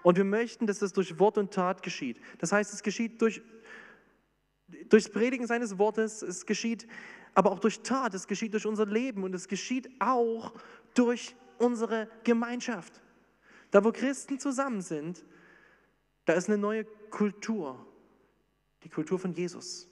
[0.04, 2.20] Und wir möchten, dass das durch Wort und Tat geschieht.
[2.38, 3.42] Das heißt, es geschieht durch,
[4.88, 6.86] durchs Predigen seines Wortes, es geschieht
[7.34, 10.54] aber auch durch Tat, es geschieht durch unser Leben und es geschieht auch
[10.94, 13.02] durch unsere Gemeinschaft.
[13.76, 15.22] Da, wo Christen zusammen sind,
[16.24, 17.86] da ist eine neue Kultur.
[18.84, 19.86] Die Kultur von Jesus.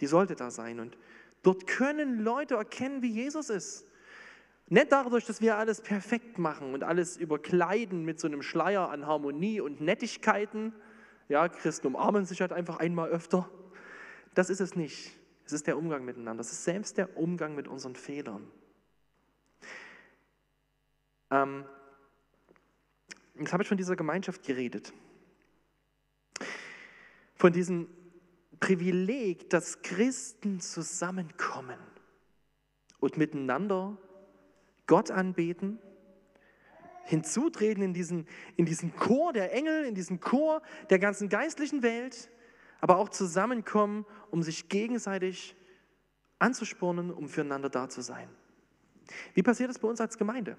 [0.00, 0.80] Die sollte da sein.
[0.80, 0.98] Und
[1.44, 3.86] dort können Leute erkennen, wie Jesus ist.
[4.66, 9.06] Nicht dadurch, dass wir alles perfekt machen und alles überkleiden mit so einem Schleier an
[9.06, 10.72] Harmonie und Nettigkeiten.
[11.28, 13.48] Ja, Christen umarmen sich halt einfach einmal öfter.
[14.34, 15.16] Das ist es nicht.
[15.46, 16.40] Es ist der Umgang miteinander.
[16.40, 18.50] Das ist selbst der Umgang mit unseren Fehlern.
[21.30, 21.64] Ähm,
[23.38, 24.92] jetzt habe ich von dieser Gemeinschaft geredet.
[27.34, 27.88] Von diesem
[28.60, 31.78] Privileg, dass Christen zusammenkommen
[33.00, 33.98] und miteinander
[34.86, 35.78] Gott anbeten,
[37.04, 42.30] hinzutreten in diesen, in diesen Chor der Engel, in diesen Chor der ganzen geistlichen Welt,
[42.80, 45.56] aber auch zusammenkommen, um sich gegenseitig
[46.38, 48.28] anzuspornen, um füreinander da zu sein.
[49.34, 50.56] Wie passiert das bei uns als Gemeinde?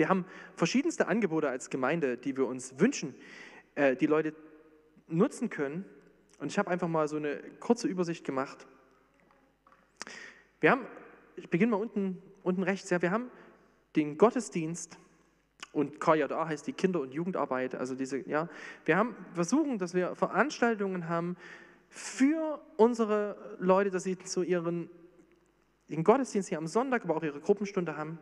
[0.00, 0.24] Wir haben
[0.56, 3.14] verschiedenste Angebote als Gemeinde, die wir uns wünschen,
[3.74, 4.34] äh, die Leute
[5.08, 5.84] nutzen können.
[6.38, 8.66] Und ich habe einfach mal so eine kurze Übersicht gemacht.
[10.60, 10.86] Wir haben,
[11.36, 13.30] ich beginne mal unten unten rechts, ja, wir haben
[13.94, 14.98] den Gottesdienst
[15.72, 18.48] und KJA heißt die Kinder- und Jugendarbeit, also diese, ja,
[18.86, 21.36] wir haben versuchen, dass wir Veranstaltungen haben
[21.90, 24.88] für unsere Leute, dass sie zu ihren
[25.90, 28.18] den Gottesdienst hier am Sonntag, aber auch ihre Gruppenstunde haben.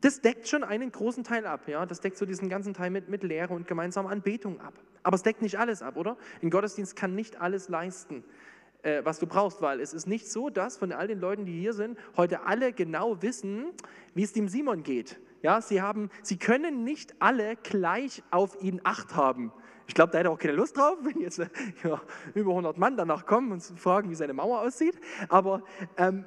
[0.00, 1.86] Das deckt schon einen großen Teil ab, ja.
[1.86, 4.74] Das deckt so diesen ganzen Teil mit, mit Lehre und gemeinsamer Anbetung ab.
[5.02, 6.16] Aber es deckt nicht alles ab, oder?
[6.42, 8.24] Ein Gottesdienst kann nicht alles leisten
[8.86, 11.58] äh, was du brauchst, weil es ist nicht so, dass von all den Leuten, die
[11.58, 13.66] hier sind, heute alle genau wissen,
[14.14, 15.18] wie es dem Simon geht.
[15.42, 19.52] Ja, sie, haben, sie können nicht alle gleich auf ihn Acht haben.
[19.88, 22.00] Ich glaube, da hätte er auch keine Lust drauf, wenn jetzt ja,
[22.34, 24.98] über 100 Mann danach kommen und fragen, wie seine Mauer aussieht.
[25.28, 25.62] Aber
[25.96, 26.24] ähm,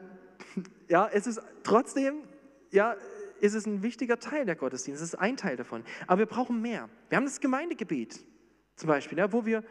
[0.87, 2.23] ja, es ist trotzdem,
[2.71, 2.95] ja,
[3.41, 5.01] ist es ein wichtiger Teil der Gottesdienst.
[5.01, 5.83] Es ist ein Teil davon.
[6.07, 6.89] Aber wir brauchen mehr.
[7.09, 8.19] Wir haben das Gemeindegebet
[8.75, 9.63] zum Beispiel, ja, wo wir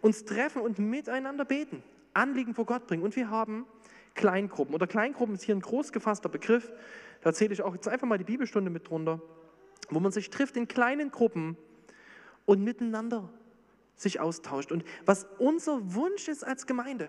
[0.00, 1.82] uns treffen und miteinander beten.
[2.14, 3.02] Anliegen vor Gott bringen.
[3.02, 3.66] Und wir haben
[4.14, 4.74] Kleingruppen.
[4.74, 6.72] Oder Kleingruppen ist hier ein groß gefasster Begriff.
[7.22, 9.20] Da zähle ich auch jetzt einfach mal die Bibelstunde mit drunter,
[9.90, 11.56] wo man sich trifft in kleinen Gruppen
[12.44, 13.28] und miteinander
[13.94, 14.72] sich austauscht.
[14.72, 17.08] Und was unser Wunsch ist als Gemeinde,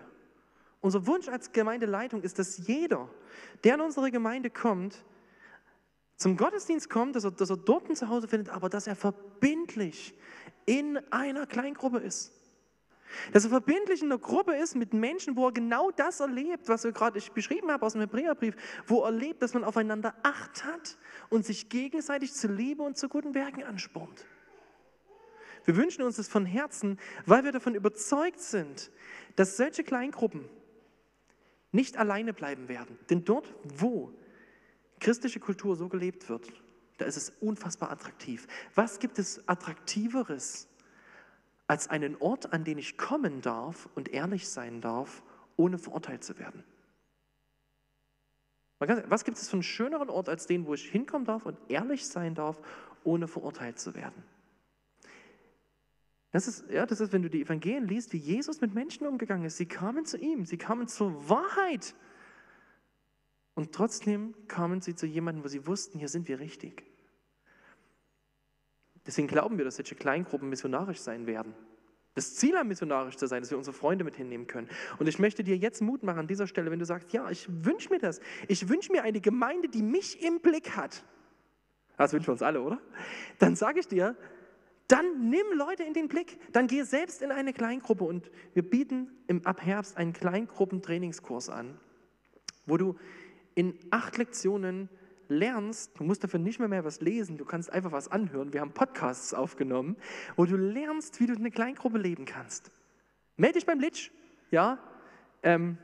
[0.80, 3.08] unser Wunsch als Gemeindeleitung ist, dass jeder,
[3.64, 5.04] der in unsere Gemeinde kommt,
[6.16, 10.14] zum Gottesdienst kommt, dass er, dass er dort ein Zuhause findet, aber dass er verbindlich
[10.66, 12.32] in einer Kleingruppe ist.
[13.32, 16.84] Dass er verbindlich in einer Gruppe ist mit Menschen, wo er genau das erlebt, was
[16.84, 20.98] wir gerade beschrieben haben aus dem Hebräerbrief, wo er erlebt, dass man aufeinander Acht hat
[21.30, 24.26] und sich gegenseitig zu Liebe und zu guten Werken anspornt.
[25.64, 28.90] Wir wünschen uns das von Herzen, weil wir davon überzeugt sind,
[29.36, 30.48] dass solche Kleingruppen
[31.72, 32.98] nicht alleine bleiben werden.
[33.10, 34.12] Denn dort, wo
[35.04, 36.52] christliche Kultur so gelebt wird,
[36.98, 38.46] da ist es unfassbar attraktiv.
[38.74, 40.68] Was gibt es attraktiveres
[41.66, 45.22] als einen Ort, an den ich kommen darf und ehrlich sein darf,
[45.56, 46.64] ohne verurteilt zu werden.
[48.78, 52.06] Was gibt es für einen schöneren Ort als den, wo ich hinkommen darf und ehrlich
[52.06, 52.60] sein darf,
[53.02, 54.22] ohne verurteilt zu werden?
[56.32, 59.46] Das ist, ja, das ist, wenn du die Evangelien liest, wie Jesus mit Menschen umgegangen
[59.46, 59.56] ist.
[59.56, 61.94] Sie kamen zu ihm, sie kamen zur Wahrheit.
[63.54, 66.84] Und trotzdem kamen sie zu jemandem, wo sie wussten, hier sind wir richtig.
[69.06, 71.54] Deswegen glauben wir, dass solche Kleingruppen missionarisch sein werden.
[72.14, 74.68] Das Ziel am missionarisch zu sein, dass wir unsere Freunde mit hinnehmen können.
[74.98, 77.46] Und ich möchte dir jetzt Mut machen an dieser Stelle, wenn du sagst, ja, ich
[77.48, 78.20] wünsche mir das.
[78.46, 81.04] Ich wünsche mir eine Gemeinde, die mich im Blick hat.
[81.96, 82.80] Das wünschen wir uns alle, oder?
[83.40, 84.16] Dann sage ich dir,
[84.86, 86.38] dann nimm Leute in den Blick.
[86.52, 91.78] Dann geh selbst in eine Kleingruppe und wir bieten im ab Herbst einen Kleingruppentrainingskurs an,
[92.66, 92.96] wo du
[93.54, 94.88] in acht Lektionen
[95.28, 98.52] lernst, du musst dafür nicht mehr, mehr was lesen, du kannst einfach was anhören.
[98.52, 99.96] Wir haben Podcasts aufgenommen,
[100.36, 102.70] wo du lernst, wie du in einer Kleingruppe leben kannst.
[103.36, 104.10] Melde dich beim Litsch,
[104.50, 104.78] ja,
[105.42, 105.78] ähm,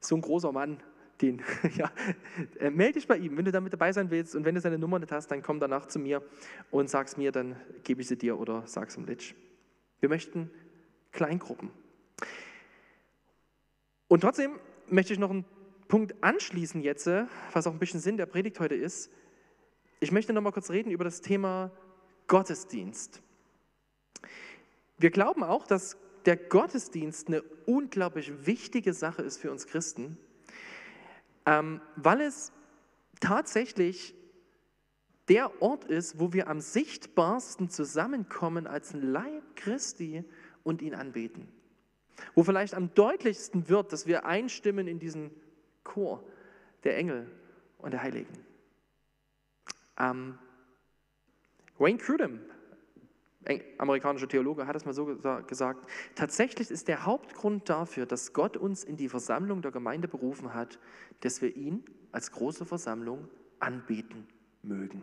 [0.00, 0.82] so ein großer Mann,
[1.20, 1.42] den,
[1.76, 1.90] ja,
[2.58, 4.78] äh, melde dich bei ihm, wenn du damit dabei sein willst und wenn du seine
[4.78, 6.22] Nummer nicht hast, dann komm danach zu mir
[6.70, 9.34] und sag's mir, dann gebe ich sie dir oder sag's im Litsch.
[10.00, 10.50] Wir möchten
[11.12, 11.70] Kleingruppen.
[14.08, 15.44] Und trotzdem möchte ich noch ein
[15.88, 17.06] Punkt anschließen jetzt,
[17.52, 19.10] was auch ein bisschen Sinn der Predigt heute ist.
[20.00, 21.70] Ich möchte noch mal kurz reden über das Thema
[22.26, 23.22] Gottesdienst.
[24.98, 30.18] Wir glauben auch, dass der Gottesdienst eine unglaublich wichtige Sache ist für uns Christen,
[31.46, 32.52] ähm, weil es
[33.20, 34.14] tatsächlich
[35.28, 40.24] der Ort ist, wo wir am sichtbarsten zusammenkommen als ein Leib Christi
[40.62, 41.48] und ihn anbeten.
[42.34, 45.30] Wo vielleicht am deutlichsten wird, dass wir einstimmen in diesen
[45.86, 46.22] Chor
[46.84, 47.30] der Engel
[47.78, 48.44] und der Heiligen.
[49.98, 50.38] Ähm,
[51.78, 52.40] Wayne Grudem,
[53.78, 55.06] amerikanischer Theologe, hat es mal so
[55.46, 60.54] gesagt, tatsächlich ist der Hauptgrund dafür, dass Gott uns in die Versammlung der Gemeinde berufen
[60.54, 60.78] hat,
[61.20, 63.28] dass wir ihn als große Versammlung
[63.60, 64.26] anbeten
[64.62, 65.02] mögen.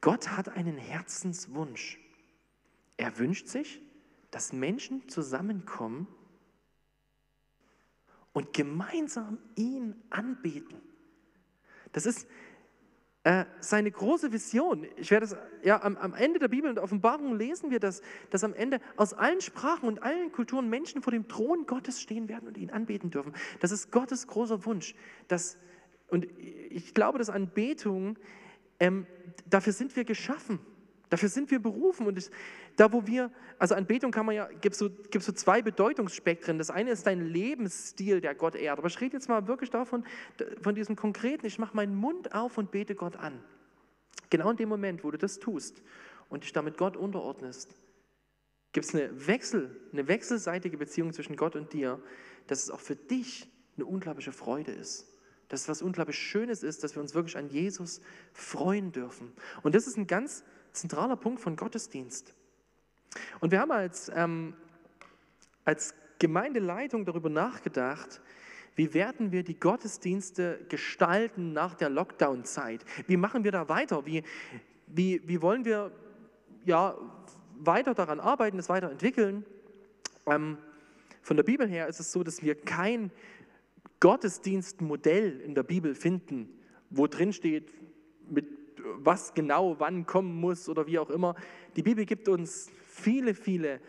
[0.00, 1.98] Gott hat einen Herzenswunsch.
[2.96, 3.80] Er wünscht sich,
[4.30, 6.06] dass Menschen zusammenkommen
[8.34, 10.76] und gemeinsam ihn anbeten.
[11.92, 12.28] Das ist
[13.22, 14.86] äh, seine große Vision.
[14.96, 18.44] Ich werde es ja am, am, Ende der Bibel und Offenbarung lesen wir das, dass
[18.44, 22.46] am Ende aus allen Sprachen und allen Kulturen Menschen vor dem Thron Gottes stehen werden
[22.46, 23.32] und ihn anbeten dürfen.
[23.60, 24.94] Das ist Gottes großer Wunsch.
[25.28, 25.56] Dass,
[26.08, 26.26] und
[26.68, 28.18] ich glaube, dass Anbetung,
[28.78, 29.06] ähm,
[29.48, 30.58] dafür sind wir geschaffen.
[31.08, 32.06] Dafür sind wir berufen.
[32.06, 32.28] Und ich,
[32.76, 36.58] da, wo wir, also Anbetung kann man ja, gibt so, gibt so zwei Bedeutungsspektren.
[36.58, 38.78] Das eine ist dein Lebensstil, der Gott ehrt.
[38.78, 40.04] Aber ich rede jetzt mal wirklich davon,
[40.60, 43.40] von diesem konkreten, ich mache meinen Mund auf und bete Gott an.
[44.30, 45.82] Genau in dem Moment, wo du das tust
[46.28, 47.74] und dich damit Gott unterordnest,
[48.72, 52.02] gibt es eine, Wechsel, eine wechselseitige Beziehung zwischen Gott und dir,
[52.48, 55.06] dass es auch für dich eine unglaubliche Freude ist.
[55.48, 58.00] Dass es was unglaublich Schönes ist, dass wir uns wirklich an Jesus
[58.32, 59.32] freuen dürfen.
[59.62, 62.34] Und das ist ein ganz zentraler Punkt von Gottesdienst.
[63.40, 64.54] Und wir haben als, ähm,
[65.64, 68.20] als Gemeindeleitung darüber nachgedacht,
[68.76, 72.84] wie werden wir die Gottesdienste gestalten nach der Lockdown-Zeit?
[73.06, 74.04] Wie machen wir da weiter?
[74.04, 74.24] Wie,
[74.88, 75.92] wie, wie wollen wir
[76.64, 76.96] ja,
[77.58, 79.44] weiter daran arbeiten, es weiterentwickeln?
[80.26, 80.58] Ähm,
[81.22, 83.10] von der Bibel her ist es so, dass wir kein
[84.00, 86.48] Gottesdienstmodell in der Bibel finden,
[86.90, 87.72] wo drin steht,
[88.28, 88.46] mit
[88.96, 91.34] was genau wann kommen muss oder wie auch immer.
[91.76, 93.80] Die Bibel gibt uns viele, viele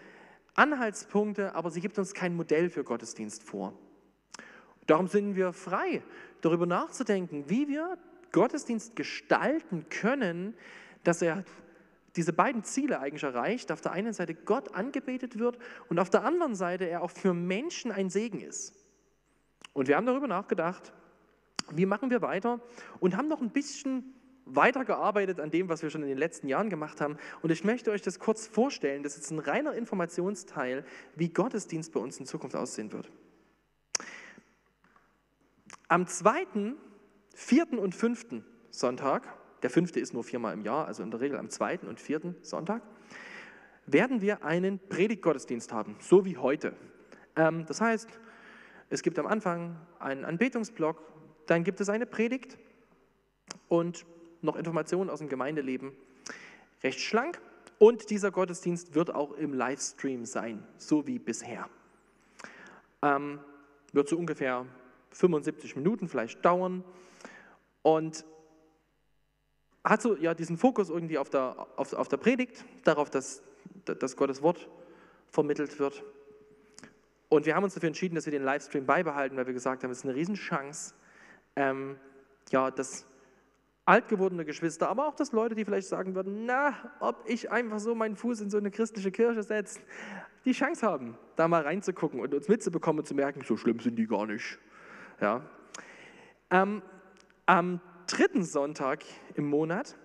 [0.55, 3.77] Anhaltspunkte, aber sie gibt uns kein Modell für Gottesdienst vor.
[4.87, 6.01] Darum sind wir frei,
[6.41, 7.97] darüber nachzudenken, wie wir
[8.31, 10.55] Gottesdienst gestalten können,
[11.03, 11.43] dass er
[12.15, 13.71] diese beiden Ziele eigentlich erreicht.
[13.71, 15.57] Auf der einen Seite Gott angebetet wird
[15.89, 18.73] und auf der anderen Seite er auch für Menschen ein Segen ist.
[19.73, 20.93] Und wir haben darüber nachgedacht,
[21.71, 22.61] wie machen wir weiter
[22.99, 24.14] und haben noch ein bisschen
[24.45, 27.17] weitergearbeitet an dem, was wir schon in den letzten Jahren gemacht haben.
[27.41, 29.03] Und ich möchte euch das kurz vorstellen.
[29.03, 33.11] Das ist ein reiner Informationsteil, wie Gottesdienst bei uns in Zukunft aussehen wird.
[35.87, 36.75] Am zweiten,
[37.33, 39.27] vierten und fünften Sonntag,
[39.61, 42.35] der fünfte ist nur viermal im Jahr, also in der Regel am zweiten und vierten
[42.41, 42.81] Sonntag,
[43.85, 46.73] werden wir einen Predigtgottesdienst haben, so wie heute.
[47.35, 48.09] Ähm, das heißt,
[48.89, 51.01] es gibt am Anfang einen Anbetungsblock,
[51.45, 52.57] dann gibt es eine Predigt
[53.67, 54.05] und
[54.45, 55.91] noch Informationen aus dem Gemeindeleben.
[56.83, 57.41] Recht schlank
[57.77, 61.69] und dieser Gottesdienst wird auch im Livestream sein, so wie bisher.
[63.01, 63.39] Ähm,
[63.91, 64.65] wird so ungefähr
[65.11, 66.83] 75 Minuten vielleicht dauern
[67.81, 68.25] und
[69.83, 73.43] hat so ja diesen Fokus irgendwie auf der, auf, auf der Predigt, darauf, dass,
[73.85, 74.67] dass Gottes Wort
[75.29, 76.03] vermittelt wird.
[77.29, 79.91] Und wir haben uns dafür entschieden, dass wir den Livestream beibehalten, weil wir gesagt haben,
[79.91, 80.93] es ist eine Riesenchance,
[81.55, 81.97] ähm,
[82.51, 83.05] ja, dass
[83.85, 87.93] altgewordene Geschwister, aber auch das Leute, die vielleicht sagen würden, na, ob ich einfach so
[87.93, 89.79] meinen Fuß in so eine christliche Kirche setze,
[90.43, 93.95] die Chance haben, da mal reinzugucken und uns mitzubekommen und zu merken, so schlimm sind
[93.95, 94.57] die gar nicht.
[95.21, 95.41] Ja.
[96.49, 96.81] Ähm,
[97.45, 99.03] am dritten Sonntag
[99.35, 99.95] im Monat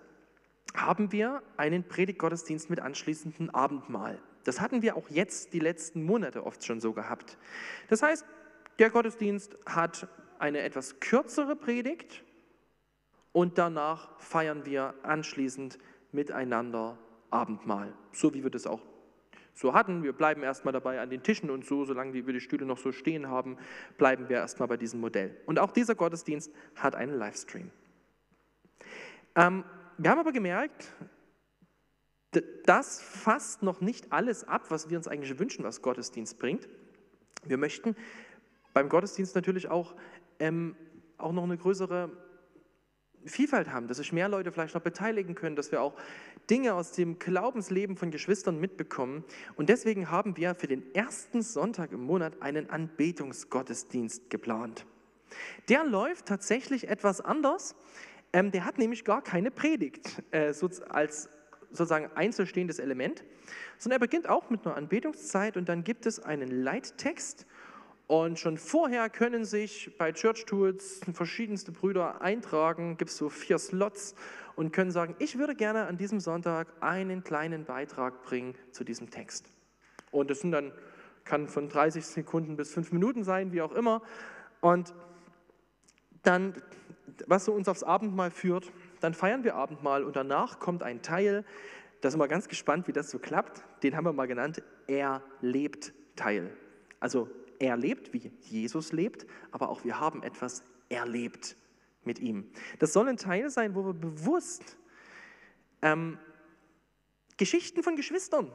[0.75, 4.19] haben wir einen Predigtgottesdienst mit anschließendem Abendmahl.
[4.43, 7.37] Das hatten wir auch jetzt die letzten Monate oft schon so gehabt.
[7.89, 8.25] Das heißt,
[8.79, 10.07] der Gottesdienst hat
[10.39, 12.23] eine etwas kürzere Predigt,
[13.31, 15.77] und danach feiern wir anschließend
[16.11, 16.97] miteinander
[17.29, 18.81] Abendmahl, so wie wir das auch
[19.53, 20.03] so hatten.
[20.03, 22.91] Wir bleiben erstmal dabei an den Tischen und so, solange wir die Stühle noch so
[22.91, 23.57] stehen haben,
[23.97, 25.35] bleiben wir erstmal bei diesem Modell.
[25.45, 27.69] Und auch dieser Gottesdienst hat einen Livestream.
[29.35, 29.63] Ähm,
[29.97, 30.93] wir haben aber gemerkt,
[32.65, 36.67] das fasst noch nicht alles ab, was wir uns eigentlich wünschen, was Gottesdienst bringt.
[37.43, 37.95] Wir möchten
[38.73, 39.95] beim Gottesdienst natürlich auch,
[40.39, 40.75] ähm,
[41.17, 42.09] auch noch eine größere
[43.25, 45.95] Vielfalt haben, dass sich mehr Leute vielleicht noch beteiligen können, dass wir auch
[46.49, 49.23] Dinge aus dem Glaubensleben von Geschwistern mitbekommen.
[49.55, 54.85] Und deswegen haben wir für den ersten Sonntag im Monat einen Anbetungsgottesdienst geplant.
[55.69, 57.75] Der läuft tatsächlich etwas anders.
[58.33, 61.29] Ähm, der hat nämlich gar keine Predigt äh, so als
[61.71, 63.23] sozusagen einzelstehendes Element,
[63.77, 67.45] sondern er beginnt auch mit einer Anbetungszeit und dann gibt es einen Leittext
[68.11, 73.57] und schon vorher können sich bei Church Tools verschiedenste Brüder eintragen, gibt es so vier
[73.57, 74.15] Slots
[74.57, 79.11] und können sagen, ich würde gerne an diesem Sonntag einen kleinen Beitrag bringen zu diesem
[79.11, 79.45] Text.
[80.11, 80.73] Und das sind dann,
[81.23, 84.01] kann von 30 Sekunden bis fünf Minuten sein, wie auch immer.
[84.59, 84.93] Und
[86.23, 86.61] dann,
[87.27, 91.45] was so uns aufs Abendmahl führt, dann feiern wir Abendmahl und danach kommt ein Teil,
[92.01, 93.63] da sind wir ganz gespannt, wie das so klappt.
[93.83, 96.51] Den haben wir mal genannt, er lebt Teil.
[96.99, 97.29] Also
[97.61, 101.55] er lebt, wie Jesus lebt, aber auch wir haben etwas erlebt
[102.03, 102.49] mit ihm.
[102.79, 104.77] Das soll ein Teil sein, wo wir bewusst
[105.83, 106.17] ähm,
[107.37, 108.51] Geschichten von Geschwistern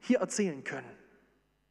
[0.00, 0.90] hier erzählen können.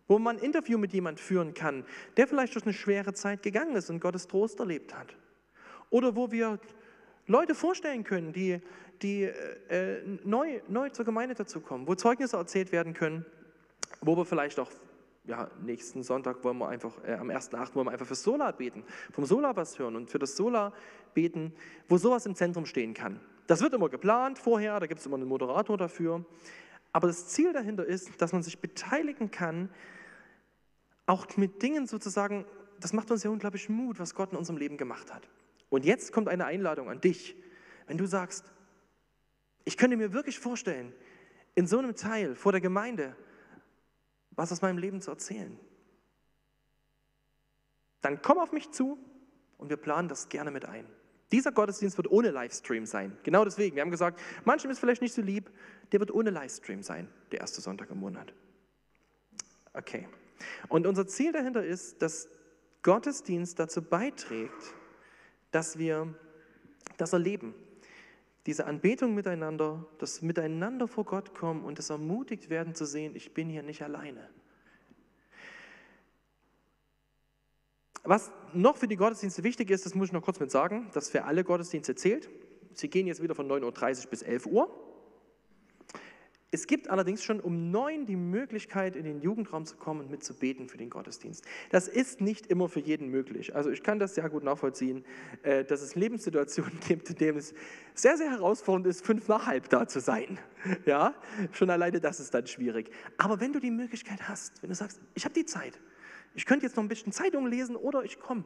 [0.10, 1.86] Wo man ein Interview mit jemand führen kann,
[2.18, 5.16] der vielleicht durch eine schwere Zeit gegangen ist und Gottes Trost erlebt hat.
[5.90, 6.60] Oder wo wir
[7.28, 8.60] Leute vorstellen können, die,
[9.02, 13.26] die äh, neu, neu zur Gemeinde dazukommen, wo Zeugnisse erzählt werden können,
[14.02, 14.72] wo wir vielleicht auch
[15.28, 17.76] ja, nächsten Sonntag wollen wir einfach, äh, am 1.8.
[17.76, 20.74] wollen wir einfach fürs Solar beten, vom Solar was hören und für das Solar
[21.14, 21.54] beten,
[21.88, 23.20] wo sowas im Zentrum stehen kann.
[23.46, 26.26] Das wird immer geplant vorher, da gibt es immer einen Moderator dafür.
[26.94, 29.70] Aber das Ziel dahinter ist, dass man sich beteiligen kann,
[31.06, 32.46] auch mit Dingen sozusagen,
[32.80, 35.30] das macht uns ja unglaublich Mut, was Gott in unserem Leben gemacht hat.
[35.70, 37.36] Und jetzt kommt eine Einladung an dich.
[37.88, 38.46] Wenn du sagst,
[39.66, 40.94] ich könnte mir wirklich vorstellen,
[41.56, 43.16] in so einem Teil vor der Gemeinde
[44.38, 45.60] was aus meinem Leben zu erzählen,
[48.02, 48.98] dann komm auf mich zu
[49.58, 50.86] und wir planen das gerne mit ein.
[51.34, 53.18] Dieser Gottesdienst wird ohne Livestream sein.
[53.24, 53.76] Genau deswegen.
[53.76, 55.52] Wir haben gesagt, manchem ist vielleicht nicht so lieb,
[55.92, 58.34] der wird ohne Livestream sein, der erste Sonntag im Monat.
[59.74, 60.08] Okay.
[60.70, 62.30] Und unser Ziel dahinter ist, dass
[62.84, 64.74] Gottesdienst dazu beiträgt,
[65.52, 66.14] dass wir
[66.96, 67.54] das erleben.
[68.48, 73.34] Diese Anbetung miteinander, das Miteinander vor Gott kommen und das ermutigt werden zu sehen, ich
[73.34, 74.30] bin hier nicht alleine.
[78.06, 81.10] Was noch für die Gottesdienste wichtig ist, das muss ich noch kurz mit sagen, das
[81.10, 82.30] für alle Gottesdienste zählt.
[82.72, 84.87] Sie gehen jetzt wieder von 9.30 Uhr bis 11 Uhr.
[86.50, 90.70] Es gibt allerdings schon um neun die Möglichkeit, in den Jugendraum zu kommen und mitzubeten
[90.70, 91.44] für den Gottesdienst.
[91.72, 93.54] Das ist nicht immer für jeden möglich.
[93.54, 95.04] Also ich kann das sehr gut nachvollziehen,
[95.44, 97.54] äh, dass es Lebenssituationen gibt, in denen es
[97.96, 100.40] sehr, sehr herausfordernd ist, fünf nach halb da zu sein.
[100.86, 101.14] Ja,
[101.52, 102.92] schon alleine das ist dann schwierig.
[103.18, 105.80] Aber wenn du die Möglichkeit hast, wenn du sagst, ich habe die Zeit,
[106.34, 108.44] ich könnte jetzt noch ein bisschen Zeitung lesen oder ich komme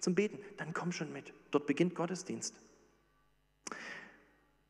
[0.00, 1.32] zum Beten, dann komm schon mit.
[1.50, 2.56] Dort beginnt Gottesdienst.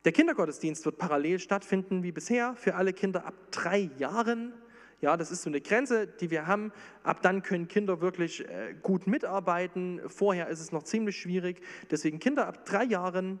[0.05, 4.53] Der Kindergottesdienst wird parallel stattfinden wie bisher für alle Kinder ab drei Jahren.
[4.99, 6.71] Ja, das ist so eine Grenze, die wir haben.
[7.03, 10.01] Ab dann können Kinder wirklich äh, gut mitarbeiten.
[10.07, 11.61] Vorher ist es noch ziemlich schwierig.
[11.89, 13.39] Deswegen Kinder ab drei Jahren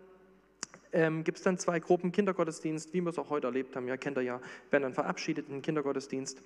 [0.93, 3.87] ähm, gibt es dann zwei Gruppen Kindergottesdienst, wie wir es auch heute erlebt haben.
[3.87, 4.41] Ja, kennt ihr ja,
[4.71, 6.41] werden dann verabschiedet in den Kindergottesdienst.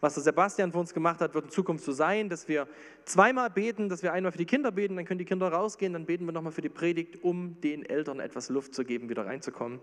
[0.00, 2.68] Was der Sebastian für uns gemacht hat, wird in Zukunft so sein, dass wir
[3.04, 6.06] zweimal beten, dass wir einmal für die Kinder beten, dann können die Kinder rausgehen, dann
[6.06, 9.80] beten wir nochmal für die Predigt, um den Eltern etwas Luft zu geben, wieder reinzukommen.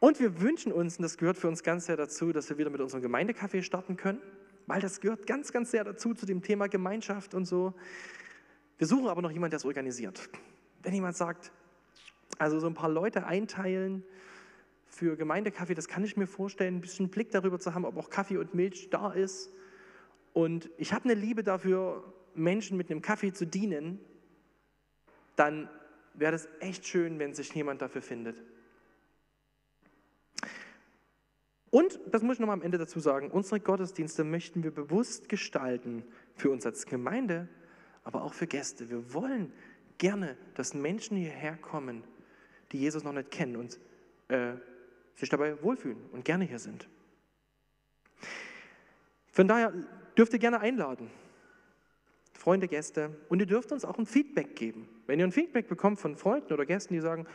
[0.00, 2.68] Und wir wünschen uns, und das gehört für uns ganz sehr dazu, dass wir wieder
[2.68, 4.20] mit unserem Gemeindekaffee starten können,
[4.66, 7.72] weil das gehört ganz, ganz sehr dazu, zu dem Thema Gemeinschaft und so.
[8.76, 10.28] Wir suchen aber noch jemanden, der es organisiert.
[10.82, 11.52] Wenn jemand sagt,
[12.38, 14.04] also so ein paar Leute einteilen,
[14.94, 18.10] für Gemeindekaffee, das kann ich mir vorstellen, ein bisschen Blick darüber zu haben, ob auch
[18.10, 19.50] Kaffee und Milch da ist.
[20.32, 23.98] Und ich habe eine Liebe dafür, Menschen mit einem Kaffee zu dienen,
[25.36, 25.68] dann
[26.14, 28.42] wäre das echt schön, wenn sich jemand dafür findet.
[31.70, 35.28] Und, das muss ich noch mal am Ende dazu sagen, unsere Gottesdienste möchten wir bewusst
[35.28, 36.04] gestalten,
[36.36, 37.48] für uns als Gemeinde,
[38.04, 38.90] aber auch für Gäste.
[38.90, 39.52] Wir wollen
[39.98, 42.04] gerne, dass Menschen hierher kommen,
[42.70, 43.80] die Jesus noch nicht kennen und
[44.28, 44.54] äh,
[45.14, 46.88] sich dabei wohlfühlen und gerne hier sind.
[49.32, 49.72] Von daher
[50.16, 51.10] dürft ihr gerne einladen,
[52.32, 54.88] Freunde, Gäste, und ihr dürft uns auch ein Feedback geben.
[55.06, 57.26] Wenn ihr ein Feedback bekommt von Freunden oder Gästen, die sagen,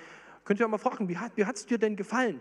[0.46, 2.40] könnt ihr auch mal fragen, wie hat es dir denn gefallen?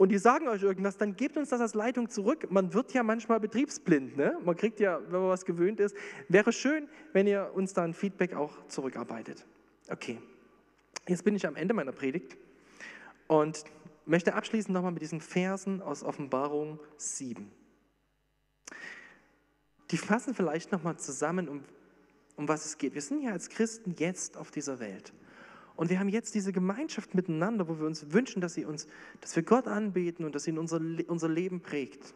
[0.00, 2.50] Und die sagen euch irgendwas, dann gebt uns das als Leitung zurück.
[2.50, 4.16] Man wird ja manchmal betriebsblind.
[4.16, 4.34] Ne?
[4.42, 5.94] Man kriegt ja, wenn man was gewöhnt ist.
[6.26, 9.44] Wäre schön, wenn ihr uns da ein Feedback auch zurückarbeitet.
[9.90, 10.18] Okay,
[11.06, 12.38] jetzt bin ich am Ende meiner Predigt.
[13.26, 13.64] Und
[14.06, 17.50] möchte abschließen nochmal mit diesen Versen aus Offenbarung 7.
[19.90, 21.64] Die fassen vielleicht nochmal zusammen, um,
[22.36, 22.94] um was es geht.
[22.94, 25.12] Wir sind ja als Christen jetzt auf dieser Welt.
[25.76, 28.86] Und wir haben jetzt diese Gemeinschaft miteinander, wo wir uns wünschen, dass, sie uns,
[29.20, 32.14] dass wir Gott anbeten und dass sie unser, unser Leben prägt.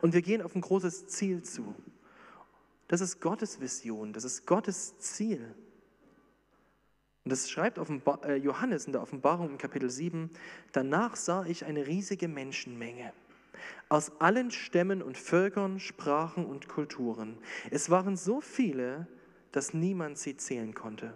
[0.00, 1.74] Und wir gehen auf ein großes Ziel zu.
[2.88, 5.54] Das ist Gottes Vision, das ist Gottes Ziel.
[7.26, 10.30] Und das schreibt äh, Johannes in der Offenbarung in Kapitel 7.
[10.70, 13.12] Danach sah ich eine riesige Menschenmenge
[13.88, 17.36] aus allen Stämmen und Völkern, Sprachen und Kulturen.
[17.72, 19.08] Es waren so viele,
[19.50, 21.14] dass niemand sie zählen konnte.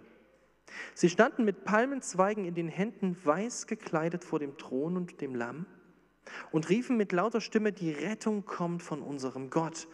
[0.95, 5.65] Sie standen mit Palmenzweigen in den Händen weiß gekleidet vor dem Thron und dem Lamm
[6.51, 9.87] und riefen mit lauter Stimme, die Rettung kommt von unserem Gott,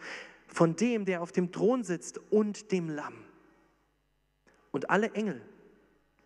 [0.48, 3.14] von dem, der auf dem Thron sitzt und dem Lamm.
[4.72, 5.40] Und alle Engel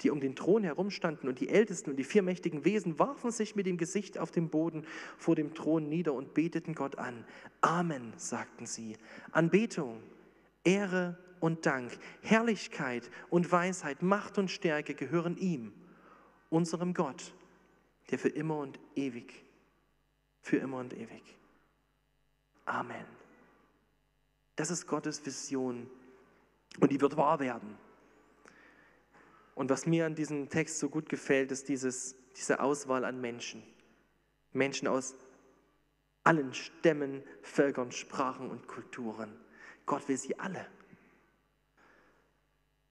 [0.02, 3.56] die um den Thron herumstanden, und die Ältesten und die vier mächtigen Wesen warfen sich
[3.56, 4.84] mit dem Gesicht auf den Boden
[5.16, 7.24] vor dem Thron nieder und beteten Gott an.
[7.60, 8.96] Amen, sagten sie.
[9.30, 10.02] Anbetung,
[10.64, 15.72] Ehre und Dank, Herrlichkeit und Weisheit, Macht und Stärke gehören ihm,
[16.50, 17.34] unserem Gott,
[18.10, 19.44] der für immer und ewig,
[20.40, 21.22] für immer und ewig.
[22.64, 23.06] Amen.
[24.56, 25.88] Das ist Gottes Vision
[26.78, 27.76] und die wird wahr werden.
[29.54, 33.62] Und was mir an diesem Text so gut gefällt, ist dieses, diese Auswahl an Menschen.
[34.52, 35.14] Menschen aus
[36.24, 39.34] allen Stämmen, Völkern, Sprachen und Kulturen.
[39.86, 40.66] Gott will sie alle.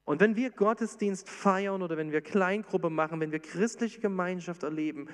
[0.03, 5.07] Und wenn wir Gottesdienst feiern oder wenn wir Kleingruppe machen, wenn wir christliche Gemeinschaft erleben,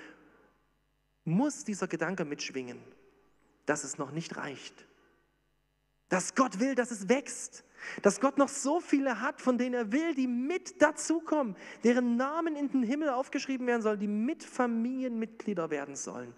[1.23, 2.79] muss dieser Gedanke mitschwingen,
[3.65, 4.87] dass es noch nicht reicht.
[6.09, 7.63] Dass Gott will, dass es wächst.
[8.01, 12.55] Dass Gott noch so viele hat, von denen er will, die mit dazukommen, deren Namen
[12.55, 16.33] in den Himmel aufgeschrieben werden sollen, die mit Familienmitglieder werden sollen.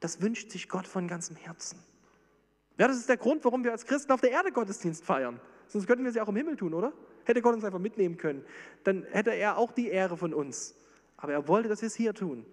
[0.00, 1.78] Das wünscht sich Gott von ganzem Herzen.
[2.78, 5.40] Ja, das ist der Grund, warum wir als Christen auf der Erde Gottesdienst feiern.
[5.68, 6.92] Sonst könnten wir sie auch im Himmel tun, oder?
[7.24, 8.44] Hätte Gott uns einfach mitnehmen können.
[8.84, 10.74] Dann hätte er auch die Ehre von uns.
[11.16, 12.46] Aber er wollte, dass wir es hier tun,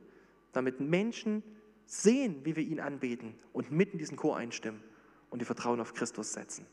[0.51, 1.41] damit Menschen
[1.85, 4.83] sehen, wie wir ihn anbeten und mitten diesen Chor einstimmen
[5.29, 6.65] und die Vertrauen auf Christus setzen.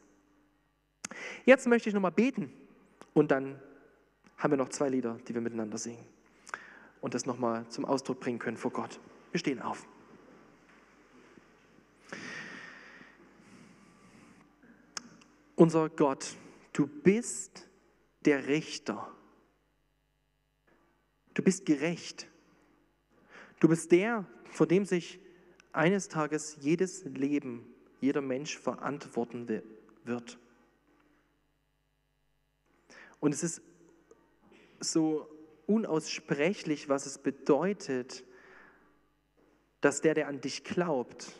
[1.44, 2.52] Jetzt möchte ich nochmal beten
[3.12, 3.60] und dann
[4.36, 6.04] haben wir noch zwei Lieder, die wir miteinander singen
[7.00, 8.98] und das nochmal zum Ausdruck bringen können vor Gott.
[9.30, 9.86] Wir stehen auf.
[15.56, 16.34] Unser Gott,
[16.72, 17.68] du bist
[18.24, 19.10] der Richter.
[21.34, 22.26] Du bist gerecht.
[23.60, 25.20] Du bist der, vor dem sich
[25.72, 27.73] eines Tages jedes Leben,
[28.04, 29.48] jeder Mensch verantworten
[30.04, 30.38] wird.
[33.20, 33.62] Und es ist
[34.80, 35.28] so
[35.66, 38.24] unaussprechlich, was es bedeutet,
[39.80, 41.32] dass der, der an dich glaubt,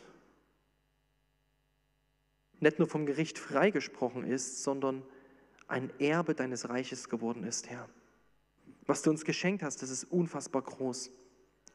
[2.59, 5.03] nicht nur vom Gericht freigesprochen ist, sondern
[5.67, 7.89] ein Erbe deines Reiches geworden ist, Herr.
[8.87, 11.11] Was du uns geschenkt hast, das ist unfassbar groß.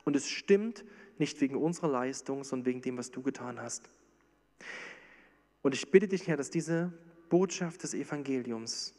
[0.04, 0.84] Und es stimmt
[1.18, 3.90] nicht wegen unserer Leistung, sondern wegen dem, was du getan hast.
[5.62, 6.92] Und ich bitte dich, Herr, dass diese
[7.28, 8.94] Botschaft des Evangeliums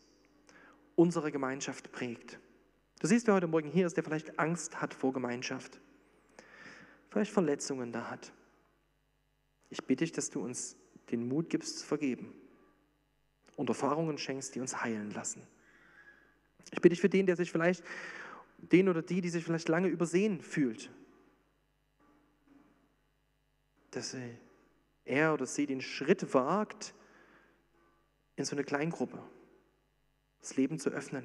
[0.95, 2.39] unsere Gemeinschaft prägt.
[2.99, 5.79] Du siehst, wer heute Morgen hier ist, der vielleicht Angst hat vor Gemeinschaft,
[7.09, 8.31] vielleicht Verletzungen da hat.
[9.69, 10.75] Ich bitte dich, dass du uns
[11.09, 12.33] den Mut gibst zu vergeben
[13.55, 15.41] und Erfahrungen schenkst, die uns heilen lassen.
[16.71, 17.83] Ich bitte dich für den, der sich vielleicht,
[18.57, 20.91] den oder die, die sich vielleicht lange übersehen fühlt,
[23.89, 24.15] dass
[25.05, 26.93] er oder sie den Schritt wagt
[28.35, 29.21] in so eine Kleingruppe
[30.41, 31.23] das Leben zu öffnen,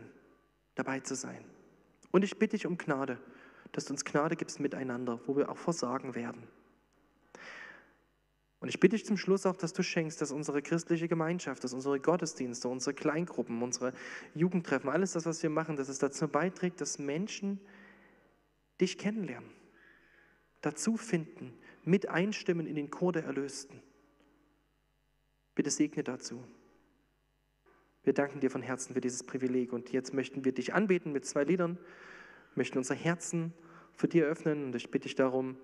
[0.75, 1.45] dabei zu sein.
[2.13, 3.19] Und ich bitte dich um Gnade,
[3.73, 6.47] dass du uns Gnade gibst miteinander, wo wir auch versagen werden.
[8.61, 11.75] Und ich bitte dich zum Schluss auch, dass du schenkst, dass unsere christliche Gemeinschaft, dass
[11.75, 13.93] unsere Gottesdienste, unsere Kleingruppen, unsere
[14.35, 17.61] Jugendtreffen, alles das, was wir machen, dass es dazu beiträgt, dass Menschen
[18.81, 19.51] dich kennenlernen,
[20.63, 21.53] dazu finden,
[21.87, 23.81] mit einstimmen in den Chor der Erlösten.
[25.55, 26.45] Bitte segne dazu.
[28.03, 31.25] Wir danken dir von Herzen für dieses Privileg und jetzt möchten wir dich anbeten mit
[31.25, 31.79] zwei Liedern,
[32.55, 33.55] möchten unser Herzen
[33.95, 35.57] für dich öffnen und ich bitte dich darum,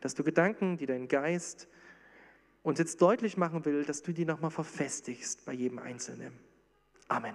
[0.00, 1.66] dass du Gedanken, die dein Geist
[2.62, 6.32] uns jetzt deutlich machen will, dass du die nochmal verfestigst bei jedem Einzelnen.
[7.08, 7.34] Amen.